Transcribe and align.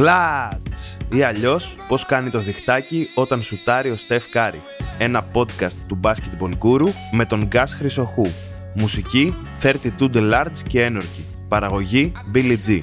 Χλατς! 0.00 0.96
Ή 1.12 1.22
αλλιώς 1.22 1.76
πώς 1.88 2.06
κάνει 2.06 2.30
το 2.30 2.38
διχτάκι 2.38 3.08
όταν 3.14 3.42
σουτάρει 3.42 3.90
ο 3.90 3.96
Στεφ 3.96 4.28
Κάρι. 4.28 4.62
Ένα 4.98 5.26
podcast 5.32 5.74
του 5.88 6.00
Basketball 6.02 6.50
Guru 6.62 6.88
με 7.12 7.24
τον 7.24 7.46
Γκάς 7.46 7.74
Χρυσοχού. 7.74 8.26
Μουσική 8.74 9.36
32 9.62 9.80
The 9.98 10.32
Large 10.32 10.58
και 10.68 10.90
Energy. 10.92 11.24
Παραγωγή 11.48 12.12
Billy 12.34 12.56
G. 12.66 12.80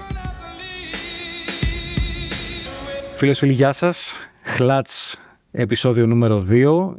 Φίλες 3.16 3.40
φίλοι, 3.40 3.54
γεια 3.54 3.72
σας. 3.72 4.16
Χλάτς, 4.44 5.20
επεισόδιο 5.52 6.06
νούμερο 6.06 6.46
2, 6.50 6.96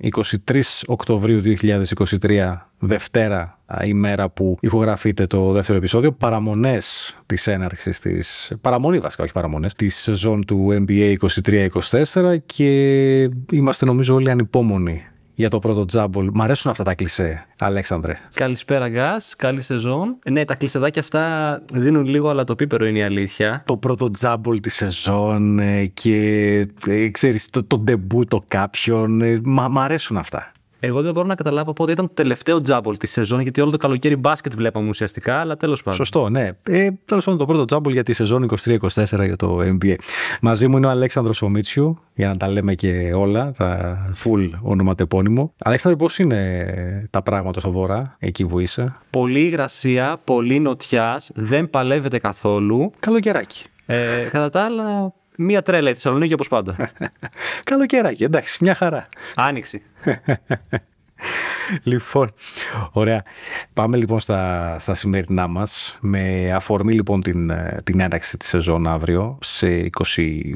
23 0.46 0.84
Οκτωβρίου 0.86 1.40
2023, 1.40 2.67
Δευτέρα 2.78 3.58
ημέρα 3.84 4.28
που 4.28 4.56
ηχογραφείται 4.60 5.26
το 5.26 5.52
δεύτερο 5.52 5.78
επεισόδιο. 5.78 6.12
Παραμονές 6.12 7.16
της 7.26 7.46
έναρξης 7.46 7.98
της, 7.98 8.52
παραμονή 8.60 8.98
βασικά, 8.98 9.22
όχι 9.22 9.32
παραμονές, 9.32 9.74
της 9.74 9.96
σεζόν 9.96 10.44
του 10.44 10.84
NBA 10.86 11.14
23-24 11.44 12.36
και 12.46 13.30
είμαστε 13.50 13.86
νομίζω 13.86 14.14
όλοι 14.14 14.30
ανυπόμονοι 14.30 15.02
για 15.38 15.50
το 15.50 15.58
πρώτο 15.58 15.84
τζάμπολ. 15.84 16.30
Μ' 16.34 16.42
αρέσουν 16.42 16.70
αυτά 16.70 16.84
τα 16.84 16.94
κλισέ, 16.94 17.46
Αλέξανδρε. 17.58 18.16
Καλησπέρα, 18.34 18.88
Γκάς. 18.88 19.34
Καλή 19.36 19.60
σεζόν. 19.60 20.18
Ναι, 20.30 20.44
τα 20.44 20.54
κλεισεδάκια 20.54 21.02
αυτά 21.02 21.62
δίνουν 21.72 22.04
λίγο 22.04 22.28
αλλά 22.28 22.44
το 22.44 22.54
πίπερο 22.54 22.86
είναι 22.86 22.98
η 22.98 23.02
αλήθεια. 23.02 23.62
Το 23.66 23.76
πρώτο 23.76 24.10
τζάμπολ 24.10 24.60
της 24.60 24.74
σεζόν 24.74 25.58
ε, 25.58 25.86
και 25.86 26.16
ε, 26.86 27.08
ξέρεις 27.08 27.50
το, 27.50 27.64
το 27.64 27.78
ντεμπούτο 27.78 28.44
κάποιον. 28.48 29.20
Ε, 29.20 29.40
μ' 29.44 29.78
αρέσουν 29.78 30.16
αυτά. 30.16 30.52
Εγώ 30.80 31.02
δεν 31.02 31.12
μπορώ 31.12 31.26
να 31.26 31.34
καταλάβω 31.34 31.72
πότε 31.72 31.92
ήταν 31.92 32.06
το 32.06 32.12
τελευταίο 32.14 32.62
τζάμπολ 32.62 32.96
της 32.96 33.10
σεζόν, 33.10 33.40
γιατί 33.40 33.60
όλο 33.60 33.70
το 33.70 33.76
καλοκαίρι 33.76 34.16
μπάσκετ 34.16 34.54
βλέπαμε 34.54 34.88
ουσιαστικά, 34.88 35.40
αλλά 35.40 35.56
τέλος 35.56 35.82
πάντων. 35.82 35.98
Σωστό, 35.98 36.28
ναι. 36.28 36.50
Ε, 36.62 36.88
τέλος 37.04 37.24
πάντων, 37.24 37.38
το 37.38 37.46
πρώτο 37.46 37.64
τζάμπολ 37.64 37.92
για 37.92 38.02
τη 38.02 38.12
σεζόν 38.12 38.50
23-24 38.64 38.78
για 39.26 39.36
το 39.36 39.58
NBA. 39.60 39.94
Μαζί 40.40 40.68
μου 40.68 40.76
είναι 40.76 40.86
ο 40.86 40.90
Αλέξανδρος 40.90 41.42
Ομίτσιου, 41.42 41.98
για 42.14 42.28
να 42.28 42.36
τα 42.36 42.48
λέμε 42.48 42.74
και 42.74 43.12
όλα, 43.14 43.52
τα 43.56 43.98
full 44.24 44.50
ονοματεπώνυμο. 44.60 45.52
Αλέξανδρο, 45.58 45.98
πώς 46.04 46.18
είναι 46.18 47.08
τα 47.10 47.22
πράγματα 47.22 47.60
στο 47.60 47.70
βορρά, 47.70 48.16
εκεί 48.18 48.46
που 48.46 48.58
είσαι; 48.58 48.96
Πολύ 49.10 49.40
υγρασία, 49.40 50.20
πολύ 50.24 50.58
νοτιάς, 50.58 51.30
δεν 51.34 51.70
παλεύεται 51.70 52.18
καθόλου. 52.18 52.92
Καλοκαιράκι. 52.98 53.64
Ε, 53.86 54.28
κατά 54.30 54.48
τα 54.48 54.60
άλλα, 54.60 55.12
μία 55.38 55.62
τρέλα 55.62 55.90
η 55.90 55.94
Θεσσαλονίκη 55.94 56.32
όπως 56.32 56.48
πάντα. 56.48 56.76
Καλοκαιράκι, 57.64 58.24
εντάξει, 58.24 58.58
μια 58.60 58.74
χαρά. 58.74 59.08
Άνοιξη. 59.34 59.82
λοιπόν, 61.82 62.30
ωραία. 62.92 63.22
Πάμε 63.72 63.96
λοιπόν 63.96 64.20
στα, 64.20 64.76
στα 64.80 64.94
σημερινά 64.94 65.46
μας. 65.46 65.98
Με 66.00 66.52
αφορμή 66.52 66.92
λοιπόν 66.92 67.20
την, 67.20 67.52
την 67.84 68.00
ένταξη 68.00 68.36
της 68.36 68.48
σεζόν 68.48 68.86
αύριο 68.86 69.38
σε 69.40 69.90
20 70.16 70.54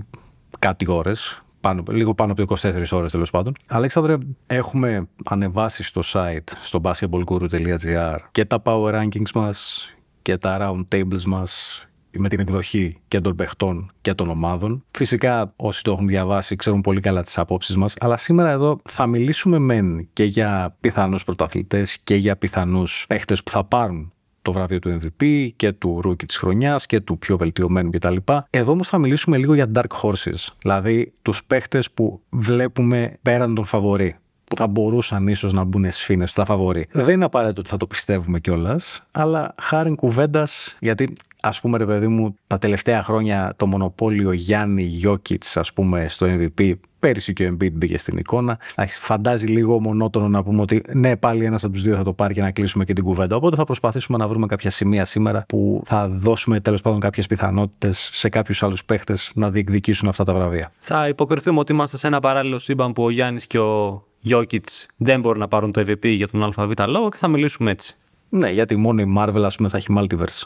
κάτι 0.59 0.85
ώρες. 0.89 1.43
Πάνω, 1.61 1.83
λίγο 1.91 2.15
πάνω 2.15 2.33
από 2.33 2.55
24 2.61 2.85
ώρες 2.91 3.11
τέλος 3.11 3.31
πάντων. 3.31 3.55
Αλέξανδρε, 3.67 4.17
έχουμε 4.47 5.09
ανεβάσει 5.25 5.83
στο 5.83 6.03
site, 6.13 6.49
στο 6.63 6.81
basketballguru.gr 6.85 8.17
και 8.33 8.45
τα 8.45 8.63
power 8.65 8.95
rankings 8.95 9.31
μας 9.35 9.91
και 10.23 10.37
τα 10.37 10.59
round 10.61 10.97
tables 10.97 11.23
μας 11.23 11.83
με 12.13 12.29
την 12.29 12.41
εκδοχή 12.41 12.97
και 13.09 13.21
των 13.21 13.35
παιχτών 13.37 13.91
και 14.01 14.15
των 14.15 14.29
ομάδων. 14.29 14.85
Φυσικά 14.91 15.53
όσοι 15.57 15.83
το 15.83 15.93
έχουν 15.93 16.07
διαβάσει 16.07 16.57
ξέρουν 16.57 16.81
πολύ 16.81 17.01
καλά 17.01 17.23
τις 17.23 17.39
απόψεις 17.39 17.77
μας, 17.77 17.95
αλλά 18.01 18.17
σήμερα 18.17 18.51
εδώ 18.51 18.81
θα 18.85 19.07
μιλήσουμε 19.07 19.59
μεν 19.59 20.09
και 20.13 20.25
για 20.25 20.77
πιθανούς 20.81 21.25
πρωταθλητές 21.25 21.99
και 22.05 22.15
για 22.15 22.37
πιθανούς 22.37 23.05
παίχτες 23.09 23.43
που 23.43 23.51
θα 23.51 23.65
πάρουν 23.65 24.13
το 24.43 24.53
βραβείο 24.53 24.79
του 24.79 24.99
MVP 25.01 25.49
και 25.57 25.73
του 25.73 26.01
rookie 26.05 26.25
της 26.27 26.37
χρονιάς 26.37 26.87
και 26.87 27.01
του 27.01 27.19
πιο 27.19 27.37
βελτιωμένου 27.37 27.91
κτλ. 27.91 28.17
Εδώ 28.51 28.73
όμως 28.73 28.89
θα 28.89 28.99
μιλήσουμε 28.99 29.37
λίγο 29.37 29.55
για 29.55 29.71
dark 29.75 30.01
horses, 30.03 30.49
δηλαδή 30.59 31.13
τους 31.23 31.45
παίχτες 31.45 31.91
που 31.91 32.21
βλέπουμε 32.31 33.19
πέραν 33.23 33.55
των 33.55 33.65
φαβορή 33.65 34.17
που 34.45 34.59
θα 34.59 34.67
μπορούσαν 34.67 35.29
ίσως 35.29 35.53
να 35.53 35.65
μπουν 35.65 35.93
σφήνες 35.93 36.31
στα 36.31 36.45
φαβορή. 36.45 36.87
Δεν 36.93 37.15
είναι 37.15 37.25
απαραίτητο 37.25 37.61
ότι 37.61 37.71
θα 37.71 37.77
το 37.77 37.87
πιστεύουμε 37.87 38.41
κιόλας, 38.41 39.03
αλλά 39.11 39.55
χάρη 39.61 39.95
κουβέντας, 39.95 40.77
γιατί 40.81 41.13
ας 41.45 41.61
πούμε, 41.61 41.79
ρε 41.79 41.87
παιδί 41.87 42.09
μου, 42.09 42.37
τα 42.47 42.59
τελευταία 42.59 43.03
χρόνια 43.03 43.53
το 43.57 43.67
μονοπόλιο 43.67 44.33
Γιάννη 44.33 44.83
Γιώκητς, 44.83 45.57
ας 45.57 45.73
πούμε, 45.73 46.07
στο 46.09 46.27
MVP, 46.27 46.73
πέρυσι 46.99 47.33
και 47.33 47.47
ο 47.47 47.49
Embiid 47.53 47.73
μπήκε 47.73 47.99
στην 47.99 48.19
εικόνα. 48.19 48.59
Φαντάζει 49.01 49.47
λίγο 49.47 49.81
μονότονο 49.81 50.29
να 50.29 50.43
πούμε 50.43 50.61
ότι 50.61 50.83
ναι, 50.93 51.17
πάλι 51.17 51.45
ένας 51.45 51.65
από 51.65 51.73
τους 51.73 51.83
δύο 51.83 51.97
θα 51.97 52.03
το 52.03 52.13
πάρει 52.13 52.35
και 52.35 52.41
να 52.41 52.51
κλείσουμε 52.51 52.85
και 52.85 52.93
την 52.93 53.05
κουβέντα. 53.05 53.37
Οπότε 53.37 53.57
θα 53.57 53.65
προσπαθήσουμε 53.65 54.19
να 54.19 54.29
βρούμε 54.29 54.47
κάποια 54.47 54.71
σημεία 54.71 55.05
σήμερα 55.05 55.45
που 55.49 55.83
θα 55.85 56.09
δώσουμε 56.09 56.61
τέλος 56.61 56.81
πάντων 56.81 57.01
κάποιες 57.01 57.27
πιθανότητες 57.27 58.11
σε 58.13 58.29
κάποιους 58.29 58.63
άλλους 58.63 58.85
παίχτες 58.85 59.33
να 59.35 59.51
διεκδικήσουν 59.51 60.09
αυτά 60.09 60.25
τα 60.25 60.35
βραβεία. 60.35 60.73
Θα 60.79 61.09
υποκριθούμε 61.09 61.59
ότι 61.59 61.73
είμαστε 61.73 61.97
σε 61.97 62.07
ένα 62.07 62.21
παράλληλο 62.21 62.59
σύμπαν 62.59 62.93
που 62.93 63.05
ο 63.05 63.11
Γιάννης 63.11 63.47
και 63.47 63.59
ο 63.59 64.05
Γιώκητς 64.19 64.87
δεν 64.97 65.21
μπορούν 65.21 65.39
να 65.39 65.49
πάρουν 65.49 65.73
το 65.73 65.81
MVP 65.81 66.07
για 66.07 66.29
τον 66.29 66.43
ΑΒ 66.43 66.73
λόγο 66.87 67.09
και 67.09 67.17
θα 67.17 67.29
μιλήσουμε 67.29 67.71
έτσι. 67.71 67.97
Ναι, 68.29 68.51
γιατί 68.51 68.77
μόνο 68.77 69.03
η 69.03 69.15
Marvel, 69.19 69.43
ας 69.45 69.57
πούμε, 69.57 69.69
θα 69.69 69.77
έχει 69.77 69.87
multiverse. 69.97 70.43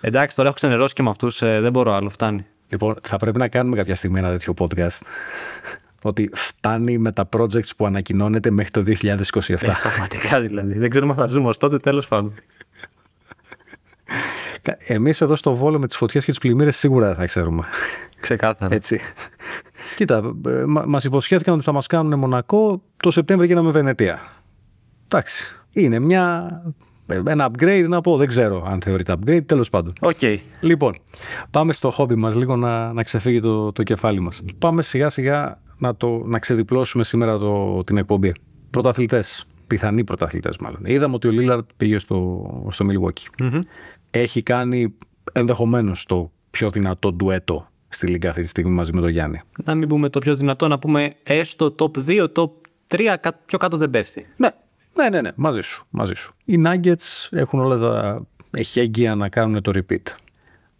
Εντάξει, 0.00 0.36
τώρα 0.36 0.48
έχω 0.48 0.56
ξενερώσει 0.56 0.94
και 0.94 1.02
με 1.02 1.10
αυτούς, 1.10 1.42
ε, 1.42 1.60
δεν 1.60 1.72
μπορώ 1.72 1.92
άλλο, 1.92 2.08
φτάνει. 2.08 2.46
Λοιπόν, 2.68 2.96
θα 3.02 3.16
πρέπει 3.16 3.38
να 3.38 3.48
κάνουμε 3.48 3.76
κάποια 3.76 3.94
στιγμή 3.94 4.18
ένα 4.18 4.30
τέτοιο 4.30 4.54
podcast. 4.58 5.00
ότι 6.02 6.30
φτάνει 6.34 6.98
με 6.98 7.12
τα 7.12 7.28
projects 7.36 7.70
που 7.76 7.86
ανακοινώνεται 7.86 8.50
μέχρι 8.50 8.70
το 8.70 8.82
2027. 8.82 9.22
Ε, 9.48 9.72
πραγματικά 9.82 10.40
δηλαδή. 10.40 10.78
Δεν 10.78 10.90
ξέρουμε 10.90 11.12
αν 11.12 11.18
θα 11.18 11.26
ζούμε 11.26 11.48
ως 11.48 11.58
τότε, 11.58 11.78
τέλος 11.78 12.08
πάντων. 12.08 12.34
Εμείς 14.78 15.20
εδώ 15.20 15.36
στο 15.36 15.54
Βόλο 15.54 15.78
με 15.78 15.86
τις 15.86 15.96
φωτιές 15.96 16.24
και 16.24 16.30
τις 16.30 16.40
πλημμύρες 16.40 16.76
σίγουρα 16.76 17.06
δεν 17.06 17.16
θα 17.16 17.26
ξέρουμε. 17.26 17.64
Ξεκάθαρα. 18.20 18.74
Έτσι. 18.74 19.00
Κοίτα, 19.96 20.34
ε, 20.46 20.64
μα 20.66 21.00
υποσχέθηκαν 21.04 21.54
ότι 21.54 21.62
θα 21.62 21.72
μας 21.72 21.86
κάνουν 21.86 22.18
Μονακό, 22.18 22.82
το 22.96 23.10
Σεπτέμβριο 23.10 23.48
γίναμε 23.48 23.70
Βενετία. 23.70 24.20
Εντάξει. 25.04 25.56
Είναι 25.72 25.98
μια 25.98 26.50
ένα 27.26 27.50
upgrade 27.50 27.86
να 27.88 28.00
πω, 28.00 28.16
δεν 28.16 28.26
ξέρω 28.26 28.64
αν 28.66 28.80
θεωρείται 28.80 29.14
upgrade, 29.18 29.46
τέλος 29.46 29.70
πάντων. 29.70 29.92
Okay. 30.00 30.38
Λοιπόν, 30.60 30.96
πάμε 31.50 31.72
στο 31.72 31.90
χόμπι 31.90 32.14
μας 32.14 32.34
λίγο 32.34 32.56
να, 32.56 32.92
να 32.92 33.02
ξεφύγει 33.02 33.40
το, 33.40 33.72
το 33.72 33.82
κεφάλι 33.82 34.20
μας. 34.20 34.42
Πάμε 34.58 34.82
σιγά 34.82 35.08
σιγά 35.08 35.60
να, 35.78 35.96
το, 35.96 36.22
να 36.24 36.38
ξεδιπλώσουμε 36.38 37.04
σήμερα 37.04 37.38
το, 37.38 37.84
την 37.84 37.96
εκπομπή. 37.96 38.32
Πρωταθλητές. 38.70 39.44
Πιθανοί 39.66 40.04
πρωταθλητές, 40.04 40.58
μάλλον. 40.58 40.80
Είδαμε 40.84 41.14
ότι 41.14 41.28
ο 41.28 41.30
Λίλαρτ 41.30 41.68
πήγε 41.76 41.98
στο, 41.98 42.46
στο 42.70 42.86
Milwaukee. 42.90 43.42
Mm-hmm. 43.42 43.58
Έχει 44.10 44.42
κάνει 44.42 44.94
ενδεχομένως 45.32 46.04
το 46.06 46.30
πιο 46.50 46.70
δυνατό 46.70 47.12
ντουέτο 47.12 47.68
στη 47.88 48.06
Λίγκα 48.06 48.28
αυτή 48.28 48.40
τη 48.40 48.48
στιγμή 48.48 48.70
μαζί 48.70 48.92
με 48.92 49.00
τον 49.00 49.10
Γιάννη. 49.10 49.40
Να 49.64 49.74
μην 49.74 49.88
πούμε 49.88 50.08
το 50.08 50.18
πιο 50.18 50.36
δυνατό, 50.36 50.68
να 50.68 50.78
πούμε 50.78 51.14
έστω 51.22 51.74
top 51.78 52.08
2, 52.08 52.26
top 52.34 52.50
3, 52.88 53.16
πιο 53.46 53.58
κάτω 53.58 53.76
δεν 53.76 53.90
πέφτει. 53.90 54.26
Ναι, 54.36 54.48
ναι, 54.94 55.08
ναι, 55.08 55.20
ναι, 55.20 55.30
μαζί 55.36 55.60
σου. 55.60 55.86
Μαζί 55.90 56.14
σου. 56.14 56.34
Οι 56.44 56.62
Nuggets 56.66 57.28
έχουν 57.30 57.60
όλα 57.60 57.78
τα 57.78 58.22
εχέγγυα 58.50 59.14
να 59.14 59.28
κάνουν 59.28 59.62
το 59.62 59.72
repeat. 59.74 60.02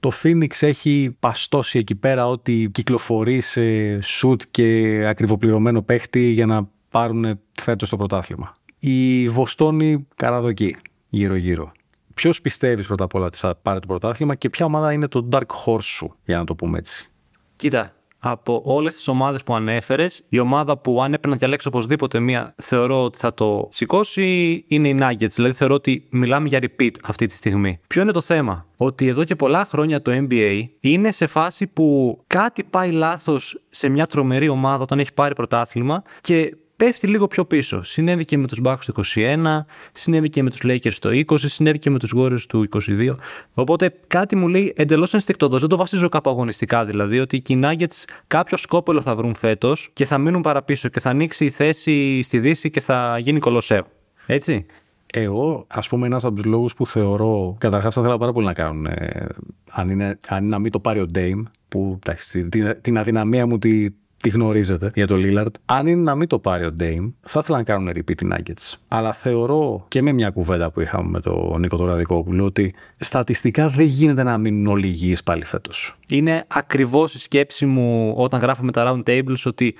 Το 0.00 0.12
Phoenix 0.22 0.50
έχει 0.60 1.16
παστώσει 1.20 1.78
εκεί 1.78 1.94
πέρα 1.94 2.28
ότι 2.28 2.70
κυκλοφορεί 2.72 3.40
σε 3.40 3.62
shoot 3.98 4.42
και 4.50 5.02
ακριβοπληρωμένο 5.06 5.82
παίχτη 5.82 6.20
για 6.20 6.46
να 6.46 6.68
πάρουν 6.90 7.40
φέτος 7.60 7.88
το 7.88 7.96
πρωτάθλημα. 7.96 8.54
Η 8.78 9.28
Βοστόνη 9.28 10.06
καραδοκεί 10.16 10.76
γύρω-γύρω. 11.08 11.72
Ποιος 12.14 12.40
πιστεύεις 12.40 12.86
πρώτα 12.86 13.04
απ' 13.04 13.14
όλα 13.14 13.26
ότι 13.26 13.38
θα 13.38 13.54
πάρει 13.54 13.80
το 13.80 13.86
πρωτάθλημα 13.86 14.34
και 14.34 14.50
ποια 14.50 14.66
ομάδα 14.66 14.92
είναι 14.92 15.08
το 15.08 15.28
dark 15.32 15.46
horse 15.64 15.82
σου, 15.82 16.16
για 16.24 16.38
να 16.38 16.44
το 16.44 16.54
πούμε 16.54 16.78
έτσι. 16.78 17.10
Κοίτα, 17.56 17.94
από 18.20 18.62
όλες 18.64 18.94
τις 18.94 19.08
ομάδες 19.08 19.42
που 19.42 19.54
ανέφερες, 19.54 20.24
η 20.28 20.38
ομάδα 20.38 20.78
που 20.78 21.02
αν 21.02 21.06
έπρεπε 21.12 21.28
να 21.28 21.36
διαλέξω 21.36 21.68
οπωσδήποτε 21.68 22.20
μία 22.20 22.54
θεωρώ 22.56 23.04
ότι 23.04 23.18
θα 23.18 23.34
το 23.34 23.68
σηκώσει 23.70 24.64
είναι 24.68 24.88
οι 24.88 24.98
Nuggets. 25.00 25.30
Δηλαδή 25.30 25.54
θεωρώ 25.54 25.74
ότι 25.74 26.06
μιλάμε 26.10 26.48
για 26.48 26.58
repeat 26.62 26.90
αυτή 27.04 27.26
τη 27.26 27.34
στιγμή. 27.34 27.80
Ποιο 27.86 28.02
είναι 28.02 28.12
το 28.12 28.20
θέμα, 28.20 28.66
ότι 28.76 29.06
εδώ 29.06 29.24
και 29.24 29.36
πολλά 29.36 29.64
χρόνια 29.64 30.02
το 30.02 30.26
NBA 30.28 30.64
είναι 30.80 31.10
σε 31.10 31.26
φάση 31.26 31.66
που 31.66 32.18
κάτι 32.26 32.64
πάει 32.64 32.90
λάθος 32.90 33.62
σε 33.70 33.88
μια 33.88 34.06
τρομερή 34.06 34.48
ομάδα 34.48 34.82
όταν 34.82 34.98
έχει 34.98 35.12
πάρει 35.14 35.34
πρωτάθλημα 35.34 36.02
και 36.20 36.56
πέφτει 36.80 37.06
λίγο 37.06 37.26
πιο 37.26 37.44
πίσω. 37.44 37.82
Συνέβη 37.82 38.24
και 38.24 38.38
με 38.38 38.46
τους 38.46 38.60
Bucks 38.64 38.84
το 38.86 39.02
21, 39.14 39.64
συνέβη 39.92 40.28
και 40.28 40.42
με 40.42 40.50
τους 40.50 40.60
Lakers 40.62 40.92
το 40.92 41.08
20, 41.08 41.36
συνέβη 41.38 41.78
και 41.78 41.90
με 41.90 41.98
τους 41.98 42.14
Warriors 42.16 42.40
του 42.48 42.66
22. 42.70 43.16
Οπότε 43.54 43.94
κάτι 44.06 44.36
μου 44.36 44.48
λέει 44.48 44.72
εντελώς 44.76 45.14
ενστικτόδος, 45.14 45.60
δεν 45.60 45.68
το 45.68 45.76
βασίζω 45.76 46.08
κάπου 46.08 46.30
αγωνιστικά 46.30 46.84
δηλαδή, 46.84 47.18
ότι 47.18 47.36
οι 47.36 47.60
Nuggets 47.62 48.04
κάποιο 48.26 48.56
σκόπελο 48.56 49.00
θα 49.00 49.16
βρουν 49.16 49.34
φέτος 49.34 49.90
και 49.92 50.04
θα 50.04 50.18
μείνουν 50.18 50.40
παραπίσω 50.40 50.88
και 50.88 51.00
θα 51.00 51.10
ανοίξει 51.10 51.44
η 51.44 51.50
θέση 51.50 52.22
στη 52.22 52.38
Δύση 52.38 52.70
και 52.70 52.80
θα 52.80 53.18
γίνει 53.18 53.38
κολοσσέο. 53.38 53.86
Έτσι. 54.26 54.66
Εγώ, 55.12 55.64
ας 55.68 55.88
πούμε, 55.88 56.06
ένας 56.06 56.24
από 56.24 56.34
τους 56.34 56.44
λόγους 56.44 56.74
που 56.74 56.86
θεωρώ. 56.86 57.56
Καταρχάς, 57.58 57.94
θα 57.94 58.00
ήθελα 58.00 58.18
πάρα 58.18 58.32
πολύ 58.32 58.46
να 58.46 58.52
κάνουν. 58.52 58.86
Ε, 58.86 59.26
αν, 59.70 59.90
είναι, 59.90 60.18
αν 60.28 60.38
είναι 60.38 60.48
να 60.48 60.58
μην 60.58 60.70
το 60.70 60.80
πάρει 60.80 61.00
ο 61.00 61.06
Dame, 61.14 61.42
που 61.68 61.98
εντάξει, 62.02 62.48
την, 62.48 62.80
την 62.80 62.98
αδυναμία 62.98 63.46
μου 63.46 63.58
τη, 63.58 63.86
τη 64.22 64.28
γνωρίζετε 64.28 64.90
για 64.94 65.06
το 65.06 65.14
Lillard. 65.18 65.50
Αν 65.64 65.86
είναι 65.86 66.02
να 66.02 66.14
μην 66.14 66.28
το 66.28 66.38
πάρει 66.38 66.64
ο 66.64 66.74
Dame, 66.80 67.12
θα 67.20 67.40
ήθελα 67.42 67.58
να 67.58 67.64
κάνουν 67.64 67.88
repeat 67.88 68.22
οι 68.22 68.28
Nuggets. 68.32 68.74
Αλλά 68.88 69.12
θεωρώ 69.12 69.84
και 69.88 70.02
με 70.02 70.12
μια 70.12 70.30
κουβέντα 70.30 70.70
που 70.70 70.80
είχαμε 70.80 71.08
με 71.08 71.20
τον 71.20 71.60
Νίκο 71.60 71.76
Τωραδικόπουλο 71.76 72.44
ότι 72.44 72.74
στατιστικά 72.98 73.68
δεν 73.68 73.86
γίνεται 73.86 74.22
να 74.22 74.38
μείνουν 74.38 74.66
όλοι 74.66 74.86
υγιείς 74.86 75.22
πάλι 75.22 75.44
φέτος. 75.44 75.96
Είναι 76.08 76.44
ακριβώς 76.48 77.14
η 77.14 77.18
σκέψη 77.18 77.66
μου 77.66 78.14
όταν 78.16 78.40
γράφουμε 78.40 78.72
τα 78.72 78.92
round 79.04 79.10
tables 79.10 79.42
ότι 79.44 79.76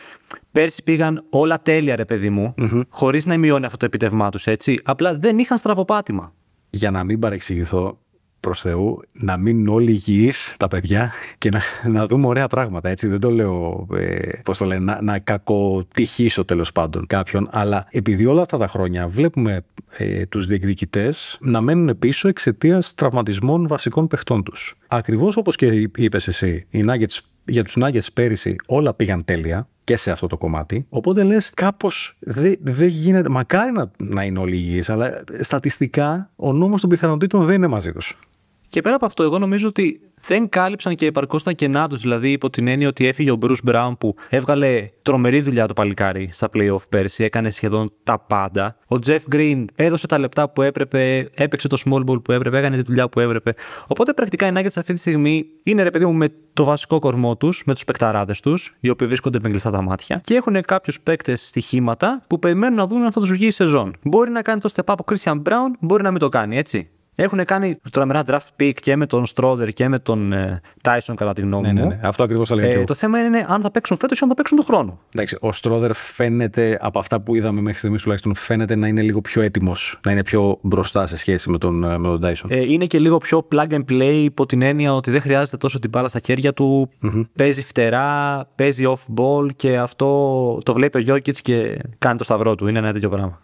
πέρσι 0.52 0.82
πήγαν 0.82 1.24
όλα 1.30 1.62
τέλεια, 1.62 1.96
ρε 1.96 2.04
παιδί 2.04 2.30
μου, 2.30 2.54
mm 2.58 2.82
χωρίς 2.88 3.26
να 3.26 3.36
μειώνει 3.36 3.64
αυτό 3.64 3.76
το 3.76 3.84
επιτεύγμά 3.84 4.30
τους, 4.30 4.46
έτσι. 4.46 4.80
Απλά 4.84 5.14
δεν 5.14 5.38
είχαν 5.38 5.58
στραβοπάτημα. 5.58 6.32
Για 6.70 6.90
να 6.90 7.04
μην 7.04 7.18
παρεξηγηθώ, 7.18 7.98
προς 8.40 8.60
Θεού 8.60 9.00
να 9.12 9.36
μείνουν 9.36 9.68
όλοι 9.68 9.90
υγιείς 9.90 10.54
τα 10.58 10.68
παιδιά 10.68 11.12
και 11.38 11.48
να, 11.48 11.90
να 11.90 12.06
δούμε 12.06 12.26
ωραία 12.26 12.46
πράγματα. 12.46 12.88
Έτσι 12.88 13.08
δεν 13.08 13.20
το 13.20 13.30
λέω, 13.30 13.86
ε, 13.96 14.28
πώς 14.44 14.58
το 14.58 14.64
λένε, 14.64 14.84
να, 14.84 15.02
να 15.02 15.18
κακοτυχήσω 15.18 16.44
τέλος 16.44 16.72
πάντων 16.72 17.06
κάποιον. 17.06 17.48
Αλλά 17.50 17.86
επειδή 17.90 18.26
όλα 18.26 18.42
αυτά 18.42 18.58
τα 18.58 18.68
χρόνια 18.68 19.08
βλέπουμε 19.08 19.64
ε, 19.96 20.26
τους 20.26 20.46
διεκδικητές 20.46 21.38
να 21.40 21.60
μένουν 21.60 21.98
πίσω 21.98 22.28
εξαιτίας 22.28 22.94
τραυματισμών 22.94 23.66
βασικών 23.66 24.06
παιχτών 24.06 24.42
τους. 24.42 24.76
Ακριβώς 24.86 25.36
όπως 25.36 25.56
και 25.56 25.66
είπες 25.96 26.28
εσύ, 26.28 26.66
οι 26.70 26.84
Nuggets, 26.88 27.18
για 27.44 27.64
τους 27.64 27.76
Nuggets 27.80 28.06
πέρυσι 28.14 28.56
όλα 28.66 28.94
πήγαν 28.94 29.24
τέλεια 29.24 29.68
και 29.84 29.96
σε 29.96 30.10
αυτό 30.10 30.26
το 30.26 30.36
κομμάτι. 30.36 30.86
Οπότε 30.88 31.22
λες, 31.22 31.50
κάπως 31.54 32.16
δεν 32.18 32.56
δε 32.60 32.86
γίνεται. 32.86 33.28
Μακάρι 33.28 33.72
να, 33.72 33.90
να 33.96 34.24
είναι 34.24 34.38
όλοι 34.38 34.56
υγιείς, 34.56 34.90
αλλά 34.90 35.24
στατιστικά 35.40 36.30
ο 36.36 36.52
νόμος 36.52 36.80
των 36.80 36.90
πιθανότητων 36.90 37.46
δεν 37.46 37.54
είναι 37.54 37.66
μαζί 37.66 37.92
τους. 37.92 38.18
Και 38.70 38.80
πέρα 38.80 38.94
από 38.94 39.06
αυτό, 39.06 39.22
εγώ 39.22 39.38
νομίζω 39.38 39.68
ότι 39.68 40.00
δεν 40.26 40.48
κάλυψαν 40.48 40.94
και 40.94 41.06
επαρκώς 41.06 41.42
τα 41.42 41.52
κενά 41.52 41.88
τους. 41.88 42.00
Δηλαδή, 42.00 42.30
υπό 42.30 42.50
την 42.50 42.68
έννοια 42.68 42.88
ότι 42.88 43.06
έφυγε 43.06 43.30
ο 43.30 43.38
Bruce 43.40 43.70
Brown 43.70 43.92
που 43.98 44.14
έβγαλε 44.28 44.90
τρομερή 45.02 45.40
δουλειά 45.40 45.66
το 45.66 45.72
παλικάρι 45.72 46.28
στα 46.32 46.48
playoff 46.54 46.88
πέρσι, 46.88 47.24
έκανε 47.24 47.50
σχεδόν 47.50 47.92
τα 48.02 48.18
πάντα. 48.18 48.76
Ο 48.88 48.96
Jeff 49.06 49.18
Green 49.32 49.64
έδωσε 49.74 50.06
τα 50.06 50.18
λεπτά 50.18 50.50
που 50.50 50.62
έπρεπε, 50.62 51.30
έπαιξε 51.34 51.68
το 51.68 51.82
small 51.84 52.04
ball 52.06 52.22
που 52.22 52.32
έπρεπε, 52.32 52.58
έκανε 52.58 52.76
τη 52.76 52.82
δουλειά 52.82 53.08
που 53.08 53.20
έπρεπε. 53.20 53.54
Οπότε 53.86 54.12
πρακτικά 54.12 54.46
οι 54.46 54.50
Nuggets 54.54 54.76
αυτή 54.76 54.92
τη 54.92 54.98
στιγμή 54.98 55.46
είναι 55.62 55.82
ρε 55.82 55.90
παιδί 55.90 56.06
μου 56.06 56.12
με 56.12 56.28
το 56.52 56.64
βασικό 56.64 56.98
κορμό 56.98 57.36
τους, 57.36 57.62
με 57.66 57.72
τους 57.74 57.84
παικταράδες 57.84 58.40
τους, 58.40 58.76
οι 58.80 58.88
οποίοι 58.88 59.06
βρίσκονται 59.06 59.38
με 59.42 59.48
κλειστά 59.48 59.70
τα 59.70 59.82
μάτια 59.82 60.20
και 60.24 60.34
έχουν 60.34 60.60
κάποιους 60.60 61.00
παίκτες 61.00 61.46
στοιχήματα 61.46 62.24
που 62.26 62.38
περιμένουν 62.38 62.76
να 62.76 62.86
δουν 62.86 63.02
αν 63.02 63.12
θα 63.12 63.20
τους 63.20 63.30
βγει 63.30 63.46
η 63.46 63.50
σεζόν. 63.50 63.94
Μπορεί 64.02 64.30
να 64.30 64.42
κάνει 64.42 64.60
το 64.60 64.70
step 64.74 64.94
up 64.94 64.96
ο 65.00 65.12
Christian 65.12 65.42
Brown, 65.42 65.70
μπορεί 65.80 66.02
να 66.02 66.10
μην 66.10 66.18
το 66.18 66.28
κάνει, 66.28 66.58
έτσι. 66.58 66.90
Έχουν 67.22 67.44
κάνει 67.44 67.76
τρομερά 67.90 68.22
draft 68.26 68.60
pick 68.60 68.72
και 68.74 68.96
με 68.96 69.06
τον 69.06 69.26
Στρόδερ 69.26 69.68
και 69.72 69.88
με 69.88 69.98
τον 69.98 70.32
ε, 70.32 70.60
Tyson, 70.82 71.14
κατά 71.16 71.32
τη 71.32 71.40
γνώμη 71.40 71.66
ναι, 71.66 71.72
ναι, 71.72 71.80
μου. 71.80 71.88
Ναι, 71.88 71.94
ναι. 71.94 72.00
Αυτό 72.04 72.22
ακριβώς 72.22 72.48
θα 72.48 72.54
λέγαμε. 72.54 72.80
Ε, 72.80 72.84
το 72.84 72.94
θέμα 72.94 73.18
είναι 73.18 73.46
αν 73.48 73.60
θα 73.60 73.70
παίξουν 73.70 73.96
φέτος 73.96 74.18
ή 74.18 74.20
αν 74.22 74.28
θα 74.28 74.34
παίξουν 74.34 74.56
τον 74.56 74.66
χρόνο. 74.66 74.98
Εντάξει, 75.14 75.36
ο 75.40 75.52
Στρόδερ 75.52 75.94
φαίνεται 75.94 76.78
από 76.80 76.98
αυτά 76.98 77.20
που 77.20 77.34
είδαμε 77.34 77.60
μέχρι 77.60 77.78
στιγμής 77.78 78.02
τουλάχιστον 78.02 78.34
φαίνεται 78.34 78.74
να 78.74 78.86
είναι 78.86 79.02
λίγο 79.02 79.20
πιο 79.20 79.42
έτοιμος, 79.42 80.00
να 80.04 80.12
είναι 80.12 80.22
πιο 80.22 80.58
μπροστά 80.60 81.06
σε 81.06 81.16
σχέση 81.16 81.50
με 81.50 81.58
τον, 81.58 81.84
ε, 81.84 81.98
με 81.98 82.08
τον 82.08 82.20
Tyson. 82.24 82.46
Ε, 82.48 82.72
είναι 82.72 82.86
και 82.86 82.98
λίγο 82.98 83.18
πιο 83.18 83.48
plug 83.54 83.70
and 83.70 83.84
play 83.90 84.20
υπό 84.22 84.46
την 84.46 84.62
έννοια 84.62 84.94
ότι 84.94 85.10
δεν 85.10 85.20
χρειάζεται 85.20 85.56
τόσο 85.56 85.78
την 85.78 85.90
μπάλα 85.90 86.08
στα 86.08 86.20
χέρια 86.24 86.52
του. 86.52 86.90
Mm-hmm. 87.02 87.26
Παίζει 87.36 87.62
φτερά, 87.62 88.46
παίζει 88.54 88.84
off 88.86 89.14
ball 89.20 89.48
και 89.56 89.78
αυτό 89.78 90.08
το 90.62 90.72
βλέπει 90.72 90.98
ο 90.98 91.00
Γιώκητς 91.00 91.40
και 91.40 91.78
κάνει 91.98 92.18
το 92.18 92.24
σταυρό 92.24 92.54
του. 92.54 92.66
Είναι 92.66 92.78
ένα 92.78 92.92
τέτοιο 92.92 93.08
πράγμα. 93.08 93.40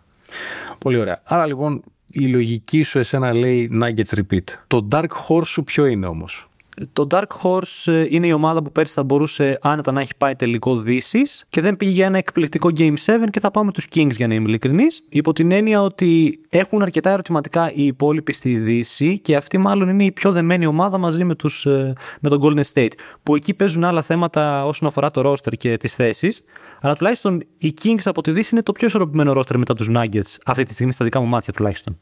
Πολύ 0.79 0.99
ωραία. 0.99 1.21
Άρα 1.25 1.47
λοιπόν 1.47 1.83
η 2.11 2.27
λογική 2.27 2.83
σου 2.83 2.99
εσένα 2.99 3.33
λέει 3.33 3.71
Nuggets 3.83 4.19
repeat. 4.19 4.45
Το 4.67 4.89
dark 4.91 5.09
horse 5.29 5.47
σου 5.47 5.65
ποιο 5.65 5.87
είναι 5.87 6.07
όμως; 6.07 6.49
Το 6.93 7.07
Dark 7.11 7.27
Horse 7.43 7.93
ε, 7.93 8.07
είναι 8.09 8.27
η 8.27 8.33
ομάδα 8.33 8.63
που 8.63 8.73
πέρσι 8.73 8.95
θα 8.95 9.03
μπορούσε 9.03 9.59
άνετα 9.63 9.93
να 9.93 10.01
έχει 10.01 10.13
πάει 10.19 10.37
τελικό 10.37 10.77
Δύσης 10.77 11.45
και 11.49 11.61
δεν 11.61 11.77
πήγε 11.77 11.91
για 11.91 12.07
ένα 12.07 12.19
εκπληκτικό 12.19 12.71
Game 12.77 12.95
7 13.05 13.13
και 13.31 13.41
θα 13.41 13.51
πάμε 13.51 13.73
του 13.73 13.83
Kings 13.95 14.11
για 14.11 14.27
να 14.27 14.35
είμαι 14.35 14.49
ειλικρινής. 14.49 15.03
Υπό 15.09 15.33
την 15.33 15.51
έννοια 15.51 15.83
ότι 15.83 16.41
έχουν 16.49 16.83
αρκετά 16.83 17.11
ερωτηματικά 17.11 17.73
οι 17.73 17.87
υπόλοιποι 17.87 18.33
στη 18.33 18.59
Δύση 18.59 19.19
και 19.19 19.37
αυτή 19.37 19.59
μάλλον 19.59 19.89
είναι 19.89 20.05
η 20.05 20.13
πιο 20.13 20.33
δεμένη 20.33 20.67
ομάδα 20.67 20.99
μαζί 20.99 21.25
με, 21.25 21.35
τους, 21.35 21.67
ε, 21.67 21.93
με 22.21 22.29
τον 22.29 22.41
Golden 22.43 22.65
State. 22.73 22.93
Που 23.23 23.35
εκεί 23.35 23.55
παίζουν 23.55 23.85
άλλα 23.85 24.03
θέματα 24.03 24.65
όσον 24.65 24.89
αφορά 24.89 25.11
το 25.11 25.31
roster 25.31 25.53
και 25.59 25.77
τις 25.77 25.95
θέσεις. 25.95 26.43
Αλλά 26.81 26.95
τουλάχιστον 26.95 27.43
οι 27.59 27.75
Kings 27.83 28.03
από 28.05 28.23
τη 28.23 28.31
Δύση 28.31 28.49
είναι 28.53 28.63
το 28.63 28.73
πιο 28.73 28.87
ισορροπημένο 28.87 29.33
roster 29.33 29.57
μετά 29.57 29.75
τους 29.75 29.89
Nuggets 29.91 30.37
αυτή 30.45 30.65
τη 30.65 30.73
στιγμή 30.73 30.93
στα 30.93 31.05
δικά 31.05 31.21
μου 31.21 31.27
μάτια 31.27 31.53
τουλάχιστον. 31.53 31.99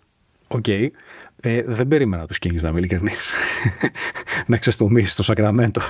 OK. 0.49 0.65
Okay. 0.67 0.89
Ε, 1.47 1.63
δεν 1.67 1.89
περίμενα 1.89 2.27
τους 2.27 2.37
Kings 2.37 2.61
να 2.61 2.69
είμαι 2.69 2.79
ειλικρινής. 2.79 3.11
να 4.47 4.57
ξεστομίσεις 4.57 5.15
το 5.15 5.23
Σακραμέντο. 5.23 5.81